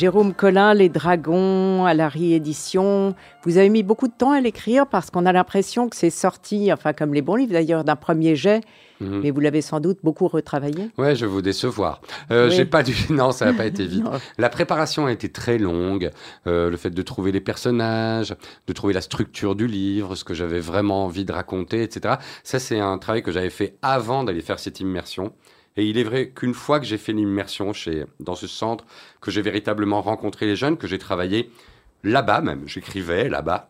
Jérôme 0.00 0.32
Collin, 0.32 0.72
Les 0.72 0.88
Dragons, 0.88 1.84
à 1.84 1.92
la 1.92 2.08
réédition. 2.08 3.14
Vous 3.44 3.58
avez 3.58 3.68
mis 3.68 3.82
beaucoup 3.82 4.08
de 4.08 4.14
temps 4.14 4.30
à 4.30 4.40
l'écrire 4.40 4.86
parce 4.86 5.10
qu'on 5.10 5.26
a 5.26 5.32
l'impression 5.32 5.90
que 5.90 5.96
c'est 5.96 6.08
sorti, 6.08 6.72
enfin 6.72 6.94
comme 6.94 7.12
les 7.12 7.20
bons 7.20 7.34
livres 7.34 7.52
d'ailleurs, 7.52 7.84
d'un 7.84 7.96
premier 7.96 8.34
jet. 8.34 8.62
Mhm. 9.00 9.20
Mais 9.22 9.30
vous 9.30 9.40
l'avez 9.40 9.60
sans 9.60 9.78
doute 9.78 9.98
beaucoup 10.02 10.26
retravaillé. 10.26 10.90
Ouais, 10.96 11.14
je 11.14 11.26
vais 11.26 11.30
vous 11.30 11.42
décevoir. 11.42 12.00
Euh, 12.30 12.48
Oui. 12.48 12.54
J'ai 12.56 12.64
pas 12.64 12.82
du. 12.82 12.94
Non, 13.10 13.30
ça 13.30 13.44
n'a 13.44 13.52
pas 13.52 13.66
été 13.66 13.84
vite. 13.84 14.06
La 14.38 14.48
préparation 14.48 15.04
a 15.04 15.12
été 15.12 15.28
très 15.28 15.58
longue. 15.58 16.10
Euh, 16.46 16.70
le 16.70 16.78
fait 16.78 16.88
de 16.88 17.02
trouver 17.02 17.30
les 17.30 17.42
personnages, 17.42 18.34
de 18.66 18.72
trouver 18.72 18.94
la 18.94 19.02
structure 19.02 19.54
du 19.54 19.66
livre, 19.66 20.14
ce 20.14 20.24
que 20.24 20.32
j'avais 20.32 20.60
vraiment 20.60 21.04
envie 21.04 21.26
de 21.26 21.32
raconter, 21.32 21.82
etc. 21.82 22.14
Ça, 22.42 22.58
c'est 22.58 22.80
un 22.80 22.96
travail 22.96 23.22
que 23.22 23.32
j'avais 23.32 23.50
fait 23.50 23.76
avant 23.82 24.24
d'aller 24.24 24.40
faire 24.40 24.58
cette 24.58 24.80
immersion. 24.80 25.34
Et 25.76 25.86
il 25.88 25.98
est 25.98 26.04
vrai 26.04 26.30
qu'une 26.30 26.54
fois 26.54 26.80
que 26.80 26.86
j'ai 26.86 26.98
fait 26.98 27.12
l'immersion 27.12 27.72
chez, 27.72 28.04
dans 28.18 28.34
ce 28.34 28.46
centre, 28.46 28.84
que 29.20 29.30
j'ai 29.30 29.42
véritablement 29.42 30.02
rencontré 30.02 30.46
les 30.46 30.56
jeunes, 30.56 30.76
que 30.76 30.86
j'ai 30.86 30.98
travaillé 30.98 31.50
là-bas 32.04 32.40
même, 32.40 32.66
j'écrivais 32.66 33.28
là-bas, 33.28 33.68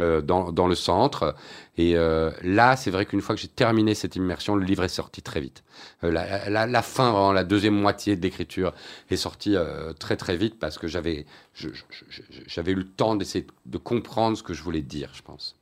euh, 0.00 0.20
dans, 0.20 0.52
dans 0.52 0.68
le 0.68 0.74
centre. 0.74 1.34
Et 1.76 1.96
euh, 1.96 2.30
là, 2.42 2.76
c'est 2.76 2.90
vrai 2.90 3.06
qu'une 3.06 3.20
fois 3.22 3.34
que 3.34 3.40
j'ai 3.40 3.48
terminé 3.48 3.94
cette 3.94 4.16
immersion, 4.16 4.54
le 4.56 4.64
livre 4.64 4.84
est 4.84 4.88
sorti 4.88 5.22
très 5.22 5.40
vite. 5.40 5.64
Euh, 6.04 6.10
la, 6.12 6.48
la- 6.50 6.66
la 6.66 6.82
fin, 6.82 7.10
vraiment, 7.10 7.32
la 7.32 7.44
deuxième 7.44 7.74
moitié 7.74 8.14
de 8.16 8.22
l'écriture 8.22 8.74
est 9.10 9.16
sortie 9.16 9.56
très 9.98 10.16
très 10.16 10.36
vite 10.36 10.58
parce 10.58 10.78
que 10.78 10.86
j'avais 10.86 11.26
j'avais 12.46 12.72
eu 12.72 12.76
le 12.76 12.86
temps 12.88 13.16
d'essayer 13.16 13.46
de 13.66 13.78
comprendre 13.78 14.36
ce 14.36 14.42
que 14.42 14.54
je 14.54 14.62
voulais 14.62 14.82
dire, 14.82 15.10
je 15.14 15.22
pense. 15.22 15.56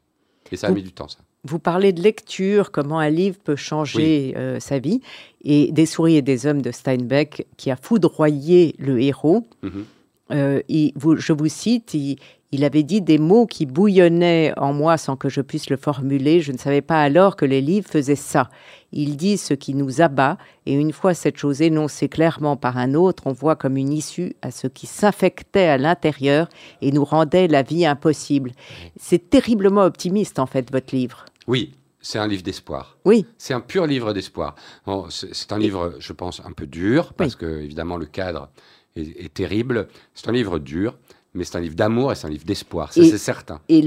Et 0.53 0.59
ça 0.59 0.69
a 0.69 0.73
mis 0.73 0.85
du 0.85 0.93
temps, 0.93 1.09
ça. 1.09 1.21
Vous 1.49 1.59
parlez 1.59 1.93
de 1.93 2.03
lecture, 2.03 2.71
comment 2.73 2.99
un 2.99 3.11
livre 3.11 3.37
peut 3.43 3.57
changer 3.57 4.35
euh, 4.37 4.59
sa 4.61 4.79
vie. 4.79 5.01
Et 5.45 5.71
Des 5.73 5.87
souris 5.87 6.17
et 6.17 6.23
des 6.23 6.47
hommes 6.47 6.63
de 6.63 6.73
Steinbeck, 6.73 7.47
qui 7.57 7.71
a 7.71 7.77
foudroyé 7.77 8.75
le 8.79 9.01
héros, 9.01 9.45
Mhm. 9.63 9.85
Euh, 10.33 10.61
il- 10.69 10.93
vous- 10.97 11.15
je 11.19 11.33
vous 11.33 11.47
cite, 11.47 11.95
il, 11.95 12.17
il 12.51 12.65
avait 12.65 12.83
dit 12.83 13.01
des 13.01 13.17
mots 13.17 13.47
qui 13.47 13.65
bouillonnaient 13.65 14.53
en 14.57 14.73
moi 14.73 14.97
sans 14.99 15.15
que 15.15 15.29
je 15.29 15.41
puisse 15.41 15.71
le 15.71 15.77
formuler. 15.77 16.41
Je 16.41 16.51
ne 16.51 16.59
savais 16.59 16.81
pas 16.81 17.01
alors 17.01 17.37
que 17.37 17.45
les 17.45 17.61
livres 17.61 17.89
faisaient 17.89 18.17
ça. 18.17 18.49
Il 18.91 19.17
dit 19.17 19.37
ce 19.39 19.55
qui 19.55 19.73
nous 19.73 20.01
abat, 20.01 20.37
et 20.67 20.73
une 20.75 20.91
fois 20.93 21.15
cette 21.15 21.37
chose 21.37 21.63
énoncée 21.63 22.09
clairement 22.09 22.57
par 22.57 22.77
un 22.77 22.95
autre, 22.95 23.23
on 23.27 23.33
voit 23.33 23.55
comme 23.55 23.77
une 23.77 23.93
issue 23.93 24.35
à 24.43 24.51
ce 24.51 24.67
qui 24.67 24.87
s'infectait 24.89 25.69
à 25.69 25.79
l'intérieur 25.79 26.49
et 26.83 26.91
nous 26.91 27.05
rendait 27.05 27.47
la 27.47 27.63
vie 27.63 27.87
impossible. 27.87 28.51
C'est 28.99 29.31
terriblement 29.31 29.83
optimiste, 29.85 30.41
en 30.41 30.47
fait, 30.47 30.73
votre 30.73 30.93
livre. 30.93 31.25
Oui, 31.47 31.73
c'est 32.01 32.19
un 32.19 32.27
livre 32.29 32.43
d'espoir. 32.43 32.97
Oui, 33.05 33.27
C'est 33.39 33.55
un 33.55 33.61
pur 33.61 33.87
livre 33.87 34.13
d'espoir. 34.13 34.55
Bon, 34.87 35.07
c'est 35.11 35.53
un 35.53 35.59
livre, 35.59 35.95
je 35.99 36.13
pense, 36.13 36.41
un 36.45 36.53
peu 36.53 36.67
dur, 36.67 37.13
parce 37.15 37.35
que, 37.37 37.61
évidemment, 37.61 37.97
le 37.97 38.07
cadre 38.07 38.49
est, 38.95 39.25
est 39.25 39.33
terrible. 39.35 39.89
C'est 40.15 40.29
un 40.29 40.33
livre 40.33 40.59
dur, 40.59 40.97
mais 41.35 41.45
c'est 41.45 41.57
un 41.57 41.61
livre 41.61 41.75
d'amour 41.75 42.13
et 42.13 42.15
c'est 42.15 42.27
un 42.27 42.31
livre 42.31 42.47
d'espoir, 42.47 42.93
ça 42.95 43.03
c'est 43.05 43.19
certain. 43.19 43.61
Et 43.69 43.83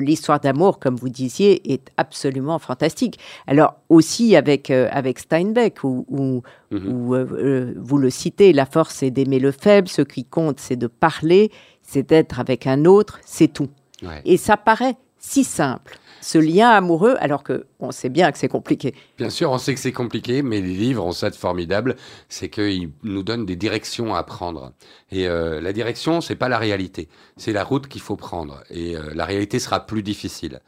l'histoire 0.00 0.40
d'amour, 0.40 0.80
comme 0.80 0.96
vous 0.96 1.08
disiez, 1.08 1.72
est 1.72 1.92
absolument 1.96 2.58
fantastique. 2.58 3.20
Alors 3.46 3.76
aussi 3.88 4.34
avec, 4.34 4.68
euh, 4.72 4.88
avec 4.90 5.20
Steinbeck, 5.20 5.84
où, 5.84 6.04
où- 6.08 6.42
Mhm. 6.72 6.86
où, 6.92 7.14
euh, 7.14 7.26
euh, 7.34 7.74
vous 7.76 7.98
le 7.98 8.10
citez, 8.10 8.52
la 8.52 8.66
force 8.66 8.96
c'est 8.96 9.10
d'aimer 9.12 9.38
le 9.38 9.52
faible, 9.52 9.86
ce 9.88 10.02
qui 10.02 10.24
compte 10.24 10.58
c'est 10.58 10.74
de 10.76 10.88
parler, 10.88 11.52
c'est 11.82 12.02
d'être 12.08 12.40
avec 12.40 12.66
un 12.66 12.84
autre, 12.84 13.20
c'est 13.24 13.52
tout. 13.52 13.68
Ouais. 14.02 14.20
Et 14.24 14.36
ça 14.36 14.56
paraît 14.56 14.96
si 15.28 15.44
simple, 15.44 15.98
ce 16.22 16.38
lien 16.38 16.70
amoureux, 16.70 17.14
alors 17.20 17.42
que 17.42 17.66
on 17.80 17.90
sait 17.90 18.08
bien 18.08 18.32
que 18.32 18.38
c'est 18.38 18.48
compliqué. 18.48 18.94
Bien 19.18 19.28
sûr, 19.28 19.50
on 19.50 19.58
sait 19.58 19.74
que 19.74 19.80
c'est 19.80 19.92
compliqué, 19.92 20.40
mais 20.40 20.62
les 20.62 20.72
livres 20.74 21.04
ont 21.04 21.12
ça 21.12 21.28
de 21.28 21.36
formidable, 21.36 21.96
c'est 22.30 22.48
qu'ils 22.48 22.90
nous 23.02 23.22
donnent 23.22 23.44
des 23.44 23.54
directions 23.54 24.14
à 24.14 24.22
prendre. 24.22 24.72
Et 25.10 25.28
euh, 25.28 25.60
la 25.60 25.74
direction, 25.74 26.22
c'est 26.22 26.34
pas 26.34 26.48
la 26.48 26.56
réalité, 26.56 27.10
c'est 27.36 27.52
la 27.52 27.62
route 27.62 27.88
qu'il 27.88 28.00
faut 28.00 28.16
prendre. 28.16 28.62
Et 28.70 28.96
euh, 28.96 29.12
la 29.14 29.26
réalité 29.26 29.58
sera 29.58 29.84
plus 29.84 30.02
difficile. 30.02 30.60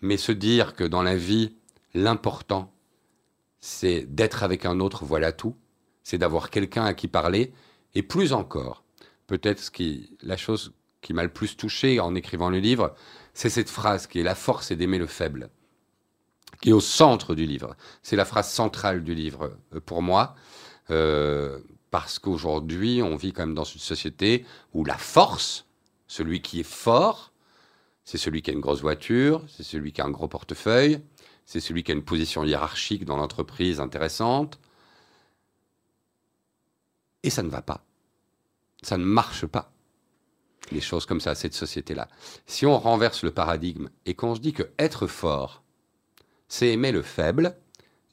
Mais 0.00 0.16
se 0.16 0.32
dire 0.32 0.74
que 0.74 0.84
dans 0.84 1.02
la 1.02 1.14
vie, 1.14 1.54
l'important, 1.92 2.72
c'est 3.60 4.06
d'être 4.08 4.42
avec 4.44 4.64
un 4.64 4.80
autre, 4.80 5.04
voilà 5.04 5.30
tout. 5.30 5.56
C'est 6.04 6.18
d'avoir 6.18 6.48
quelqu'un 6.48 6.86
à 6.86 6.94
qui 6.94 7.06
parler. 7.06 7.52
Et 7.94 8.02
plus 8.02 8.32
encore, 8.32 8.82
peut-être 9.26 9.60
ce 9.60 9.70
qui, 9.70 10.16
la 10.22 10.38
chose 10.38 10.72
qui 11.02 11.12
m'a 11.12 11.22
le 11.22 11.28
plus 11.28 11.56
touché 11.56 12.00
en 12.00 12.14
écrivant 12.14 12.48
le 12.48 12.58
livre, 12.58 12.94
c'est 13.36 13.50
cette 13.50 13.68
phrase 13.68 14.06
qui 14.06 14.20
est 14.20 14.22
la 14.22 14.34
force 14.34 14.70
est 14.70 14.76
d'aimer 14.76 14.96
le 14.96 15.06
faible 15.06 15.50
qui 16.62 16.70
est 16.70 16.72
au 16.72 16.80
centre 16.80 17.34
du 17.34 17.44
livre. 17.44 17.76
C'est 18.02 18.16
la 18.16 18.24
phrase 18.24 18.50
centrale 18.50 19.04
du 19.04 19.14
livre 19.14 19.52
euh, 19.74 19.80
pour 19.80 20.00
moi, 20.00 20.34
euh, 20.90 21.60
parce 21.90 22.18
qu'aujourd'hui, 22.18 23.02
on 23.02 23.14
vit 23.14 23.34
quand 23.34 23.44
même 23.44 23.54
dans 23.54 23.64
une 23.64 23.80
société 23.80 24.46
où 24.72 24.82
la 24.82 24.96
force, 24.96 25.66
celui 26.06 26.40
qui 26.40 26.60
est 26.60 26.70
fort, 26.70 27.30
c'est 28.04 28.16
celui 28.16 28.40
qui 28.40 28.50
a 28.50 28.54
une 28.54 28.60
grosse 28.60 28.80
voiture, 28.80 29.44
c'est 29.48 29.64
celui 29.64 29.92
qui 29.92 30.00
a 30.00 30.06
un 30.06 30.10
gros 30.10 30.28
portefeuille, 30.28 31.00
c'est 31.44 31.60
celui 31.60 31.82
qui 31.82 31.92
a 31.92 31.94
une 31.94 32.04
position 32.04 32.42
hiérarchique 32.42 33.04
dans 33.04 33.18
l'entreprise 33.18 33.78
intéressante. 33.78 34.58
Et 37.22 37.28
ça 37.28 37.42
ne 37.42 37.50
va 37.50 37.60
pas. 37.60 37.84
Ça 38.80 38.96
ne 38.96 39.04
marche 39.04 39.44
pas. 39.44 39.75
Les 40.72 40.80
choses 40.80 41.06
comme 41.06 41.20
ça, 41.20 41.34
cette 41.34 41.54
société-là. 41.54 42.08
Si 42.46 42.66
on 42.66 42.78
renverse 42.78 43.22
le 43.22 43.30
paradigme 43.30 43.88
et 44.04 44.14
qu'on 44.14 44.34
se 44.34 44.40
dit 44.40 44.52
que 44.52 44.64
être 44.78 45.06
fort, 45.06 45.62
c'est 46.48 46.68
aimer 46.68 46.92
le 46.92 47.02
faible, 47.02 47.56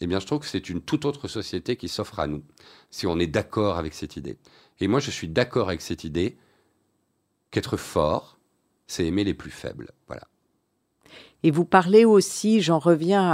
eh 0.01 0.07
bien, 0.07 0.19
je 0.19 0.25
trouve 0.25 0.39
que 0.39 0.45
c'est 0.45 0.69
une 0.69 0.81
toute 0.81 1.05
autre 1.05 1.27
société 1.27 1.75
qui 1.77 1.87
s'offre 1.87 2.19
à 2.19 2.27
nous, 2.27 2.43
si 2.91 3.07
on 3.07 3.19
est 3.19 3.27
d'accord 3.27 3.77
avec 3.77 3.93
cette 3.93 4.17
idée. 4.17 4.37
Et 4.79 4.87
moi, 4.87 4.99
je 4.99 5.11
suis 5.11 5.29
d'accord 5.29 5.69
avec 5.69 5.81
cette 5.81 6.03
idée 6.03 6.37
qu'être 7.51 7.77
fort, 7.77 8.37
c'est 8.87 9.05
aimer 9.05 9.23
les 9.23 9.33
plus 9.33 9.51
faibles. 9.51 9.91
Voilà. 10.07 10.27
Et 11.43 11.51
vous 11.51 11.65
parlez 11.65 12.05
aussi, 12.05 12.61
j'en 12.61 12.79
reviens 12.79 13.29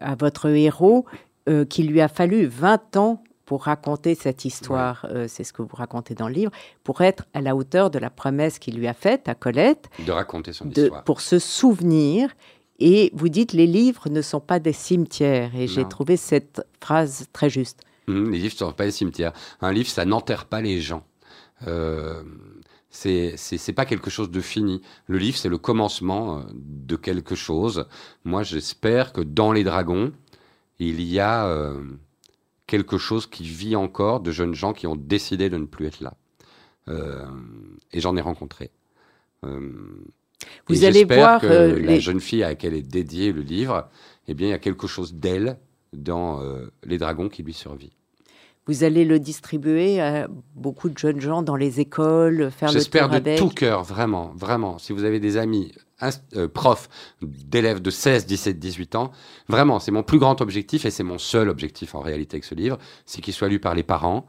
à, 0.00 0.14
votre 0.18 0.48
héros, 0.48 1.06
euh, 1.48 1.64
qu'il 1.64 1.88
lui 1.88 2.00
a 2.00 2.08
fallu 2.08 2.46
20 2.46 2.96
ans 2.96 3.22
pour 3.44 3.64
raconter 3.64 4.14
cette 4.14 4.44
histoire, 4.44 5.06
euh, 5.10 5.26
c'est 5.28 5.44
ce 5.44 5.52
que 5.52 5.62
vous 5.62 5.76
racontez 5.76 6.14
dans 6.14 6.28
le 6.28 6.34
livre, 6.34 6.52
pour 6.84 7.00
être 7.00 7.24
à 7.34 7.40
la 7.40 7.56
hauteur 7.56 7.90
de 7.90 7.98
la 7.98 8.10
promesse 8.10 8.58
qu'il 8.58 8.76
lui 8.76 8.86
a 8.86 8.94
faite 8.94 9.28
à 9.28 9.34
Colette, 9.34 9.88
De 10.06 10.12
raconter 10.12 10.52
son 10.52 10.66
de, 10.66 10.82
histoire. 10.82 11.04
pour 11.04 11.20
se 11.20 11.38
souvenir. 11.38 12.30
Et 12.78 13.10
vous 13.14 13.28
dites, 13.28 13.52
les 13.52 13.66
livres 13.66 14.08
ne 14.08 14.22
sont 14.22 14.40
pas 14.40 14.58
des 14.58 14.72
cimetières. 14.72 15.54
Et 15.54 15.68
j'ai 15.68 15.84
trouvé 15.86 16.16
cette 16.16 16.66
phrase 16.80 17.26
très 17.32 17.48
juste. 17.48 17.82
Hum, 18.08 18.30
les 18.30 18.38
livres 18.38 18.54
ne 18.54 18.66
sont 18.66 18.72
pas 18.72 18.84
des 18.84 18.90
cimetières. 18.90 19.32
Un 19.60 19.72
livre, 19.72 19.88
ça 19.88 20.04
n'enterre 20.04 20.46
pas 20.46 20.60
les 20.60 20.80
gens. 20.80 21.04
Euh, 21.66 22.22
c'est 22.90 23.34
c'est 23.36 23.56
c'est 23.56 23.72
pas 23.72 23.86
quelque 23.86 24.10
chose 24.10 24.30
de 24.30 24.40
fini. 24.40 24.82
Le 25.06 25.18
livre, 25.18 25.36
c'est 25.36 25.48
le 25.48 25.58
commencement 25.58 26.38
euh, 26.38 26.42
de 26.54 26.96
quelque 26.96 27.34
chose. 27.34 27.86
Moi, 28.24 28.42
j'espère 28.42 29.12
que 29.12 29.20
dans 29.20 29.52
les 29.52 29.64
dragons, 29.64 30.12
il 30.78 31.00
y 31.02 31.20
a 31.20 31.46
euh, 31.46 31.80
quelque 32.72 32.96
chose 32.96 33.26
qui 33.26 33.44
vit 33.44 33.76
encore 33.76 34.20
de 34.20 34.30
jeunes 34.30 34.54
gens 34.54 34.72
qui 34.72 34.86
ont 34.86 34.96
décidé 34.96 35.50
de 35.50 35.58
ne 35.58 35.66
plus 35.66 35.84
être 35.84 36.00
là. 36.00 36.14
Euh, 36.88 37.26
et 37.92 38.00
j'en 38.00 38.16
ai 38.16 38.22
rencontré. 38.22 38.70
Euh, 39.44 39.70
Vous 40.68 40.84
allez 40.84 41.04
voir 41.04 41.42
que 41.42 41.46
euh, 41.46 41.78
la 41.78 41.98
jeune 41.98 42.18
fille 42.20 42.42
à 42.42 42.48
laquelle 42.48 42.72
est 42.72 42.80
dédié 42.80 43.34
le 43.34 43.42
livre, 43.42 43.90
eh 44.26 44.32
bien, 44.32 44.46
il 44.46 44.50
y 44.52 44.54
a 44.54 44.58
quelque 44.58 44.86
chose 44.86 45.12
d'elle 45.12 45.58
dans 45.92 46.40
les 46.84 46.96
dragons 46.96 47.28
qui 47.28 47.42
lui 47.42 47.52
survit. 47.52 47.92
Vous 48.66 48.84
allez 48.84 49.04
le 49.04 49.18
distribuer 49.18 50.00
à 50.00 50.28
beaucoup 50.54 50.88
de 50.88 50.96
jeunes 50.96 51.20
gens 51.20 51.42
dans 51.42 51.56
les 51.56 51.80
écoles, 51.80 52.50
faire 52.52 52.68
le 52.68 52.74
J'espère 52.74 53.08
de 53.08 53.16
avec. 53.16 53.36
tout 53.38 53.48
cœur, 53.48 53.82
vraiment, 53.82 54.32
vraiment. 54.36 54.78
Si 54.78 54.92
vous 54.92 55.02
avez 55.02 55.18
des 55.18 55.36
amis 55.36 55.72
inst- 56.00 56.22
euh, 56.36 56.46
profs 56.46 56.88
d'élèves 57.22 57.82
de 57.82 57.90
16, 57.90 58.24
17, 58.26 58.60
18 58.60 58.94
ans, 58.94 59.10
vraiment, 59.48 59.80
c'est 59.80 59.90
mon 59.90 60.04
plus 60.04 60.20
grand 60.20 60.40
objectif 60.40 60.84
et 60.84 60.90
c'est 60.90 61.02
mon 61.02 61.18
seul 61.18 61.48
objectif 61.48 61.96
en 61.96 62.00
réalité 62.00 62.36
avec 62.36 62.44
ce 62.44 62.54
livre, 62.54 62.78
c'est 63.04 63.20
qu'il 63.20 63.34
soit 63.34 63.48
lu 63.48 63.58
par 63.58 63.74
les 63.74 63.82
parents 63.82 64.26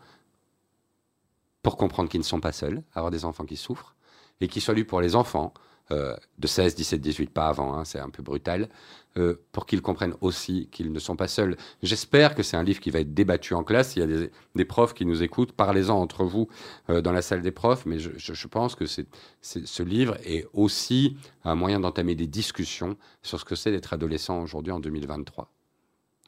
pour 1.61 1.77
comprendre 1.77 2.09
qu'ils 2.09 2.19
ne 2.19 2.25
sont 2.25 2.39
pas 2.39 2.51
seuls, 2.51 2.81
avoir 2.93 3.11
des 3.11 3.25
enfants 3.25 3.45
qui 3.45 3.55
souffrent, 3.55 3.95
et 4.41 4.47
qu'il 4.47 4.61
soit 4.61 4.73
lu 4.73 4.83
pour 4.83 4.99
les 4.99 5.15
enfants 5.15 5.53
euh, 5.91 6.15
de 6.39 6.47
16, 6.47 6.75
17, 6.75 7.01
18, 7.01 7.29
pas 7.31 7.47
avant, 7.47 7.75
hein, 7.75 7.85
c'est 7.85 7.99
un 7.99 8.09
peu 8.09 8.23
brutal, 8.23 8.69
euh, 9.17 9.35
pour 9.51 9.65
qu'ils 9.65 9.81
comprennent 9.81 10.15
aussi 10.21 10.67
qu'ils 10.71 10.91
ne 10.91 10.99
sont 10.99 11.15
pas 11.15 11.27
seuls. 11.27 11.55
J'espère 11.83 12.33
que 12.35 12.41
c'est 12.41 12.57
un 12.57 12.63
livre 12.63 12.79
qui 12.79 12.89
va 12.89 12.99
être 13.01 13.13
débattu 13.13 13.53
en 13.53 13.63
classe. 13.63 13.95
Il 13.95 13.99
y 13.99 14.01
a 14.01 14.07
des, 14.07 14.31
des 14.55 14.65
profs 14.65 14.93
qui 14.93 15.05
nous 15.05 15.21
écoutent, 15.21 15.51
parlez-en 15.51 15.95
entre 15.99 16.23
vous 16.23 16.47
euh, 16.89 17.01
dans 17.01 17.11
la 17.11 17.21
salle 17.21 17.41
des 17.41 17.51
profs, 17.51 17.85
mais 17.85 17.99
je, 17.99 18.11
je- 18.17 18.33
je 18.33 18.47
pense 18.47 18.75
que 18.75 18.85
c'est, 18.85 19.07
ce 19.41 19.83
livre 19.83 20.17
est 20.25 20.47
aussi 20.53 21.17
un 21.43 21.55
moyen 21.55 21.79
d'entamer 21.79 22.15
des 22.15 22.27
discussions 22.27 22.97
sur 23.21 23.39
ce 23.39 23.45
que 23.45 23.55
c'est 23.55 23.71
d'être 23.71 23.93
adolescent 23.93 24.41
aujourd'hui 24.41 24.71
en 24.71 24.79
2023. 24.79 25.51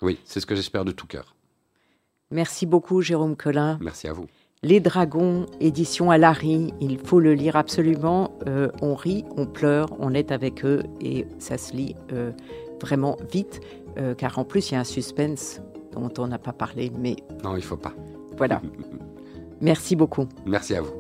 Oui, 0.02 0.20
c'est 0.26 0.40
ce 0.40 0.46
que 0.46 0.56
j'espère 0.56 0.86
de 0.86 0.92
tout 0.92 1.08
cœur. 1.08 1.34
Merci 2.32 2.66
beaucoup, 2.66 3.02
Jérôme 3.02 3.36
Collin. 3.36 3.78
Merci 3.82 4.08
à 4.08 4.14
vous. 4.14 4.28
Les 4.66 4.80
Dragons, 4.80 5.46
édition 5.60 6.10
à 6.10 6.18
Larry, 6.18 6.74
il 6.82 6.98
faut 6.98 7.20
le 7.20 7.36
lire 7.36 7.56
absolument. 7.56 8.32
Euh, 8.48 8.70
on 8.82 8.96
rit, 8.96 9.24
on 9.38 9.46
pleure, 9.46 9.90
on 10.00 10.16
est 10.16 10.32
avec 10.32 10.66
eux 10.66 10.82
et 11.00 11.28
ça 11.38 11.60
se 11.60 11.74
lit 11.74 11.96
euh, 12.12 12.32
vraiment 12.82 13.16
vite, 13.32 13.62
euh, 14.00 14.16
car 14.16 14.40
en 14.40 14.44
plus 14.44 14.72
il 14.72 14.74
y 14.74 14.78
a 14.78 14.80
un 14.80 14.84
suspense 14.84 15.62
dont 15.92 16.10
on 16.18 16.26
n'a 16.26 16.40
pas 16.40 16.52
parlé, 16.52 16.92
mais 16.98 17.16
Non, 17.44 17.56
il 17.56 17.62
faut 17.62 17.78
pas. 17.78 17.94
voilà. 18.38 18.60
Merci 19.62 19.96
beaucoup. 19.96 20.26
Merci 20.48 20.74
à 20.74 20.82
vous. 20.82 20.94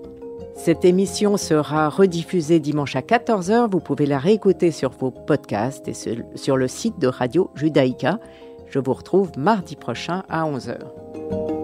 Cette 0.56 0.86
émission 0.86 1.36
sera 1.36 1.89
rediffusée 1.89 2.60
dimanche 2.60 2.95
à 2.95 3.01
14h. 3.01 3.71
Vous 3.71 3.80
pouvez 3.80 4.06
la 4.06 4.19
réécouter 4.19 4.69
sur 4.69 4.91
vos 4.91 5.10
podcasts 5.10 5.88
et 5.88 5.95
sur 5.95 6.17
sur 6.36 6.56
le 6.56 6.67
site 6.67 6.99
de 6.99 7.08
Radio 7.08 7.49
Judaïka. 7.56 8.19
Je 8.69 8.78
vous 8.78 8.93
retrouve 8.93 9.32
mardi 9.39 9.75
prochain 9.75 10.21
à 10.30 10.43
11h. 10.43 11.55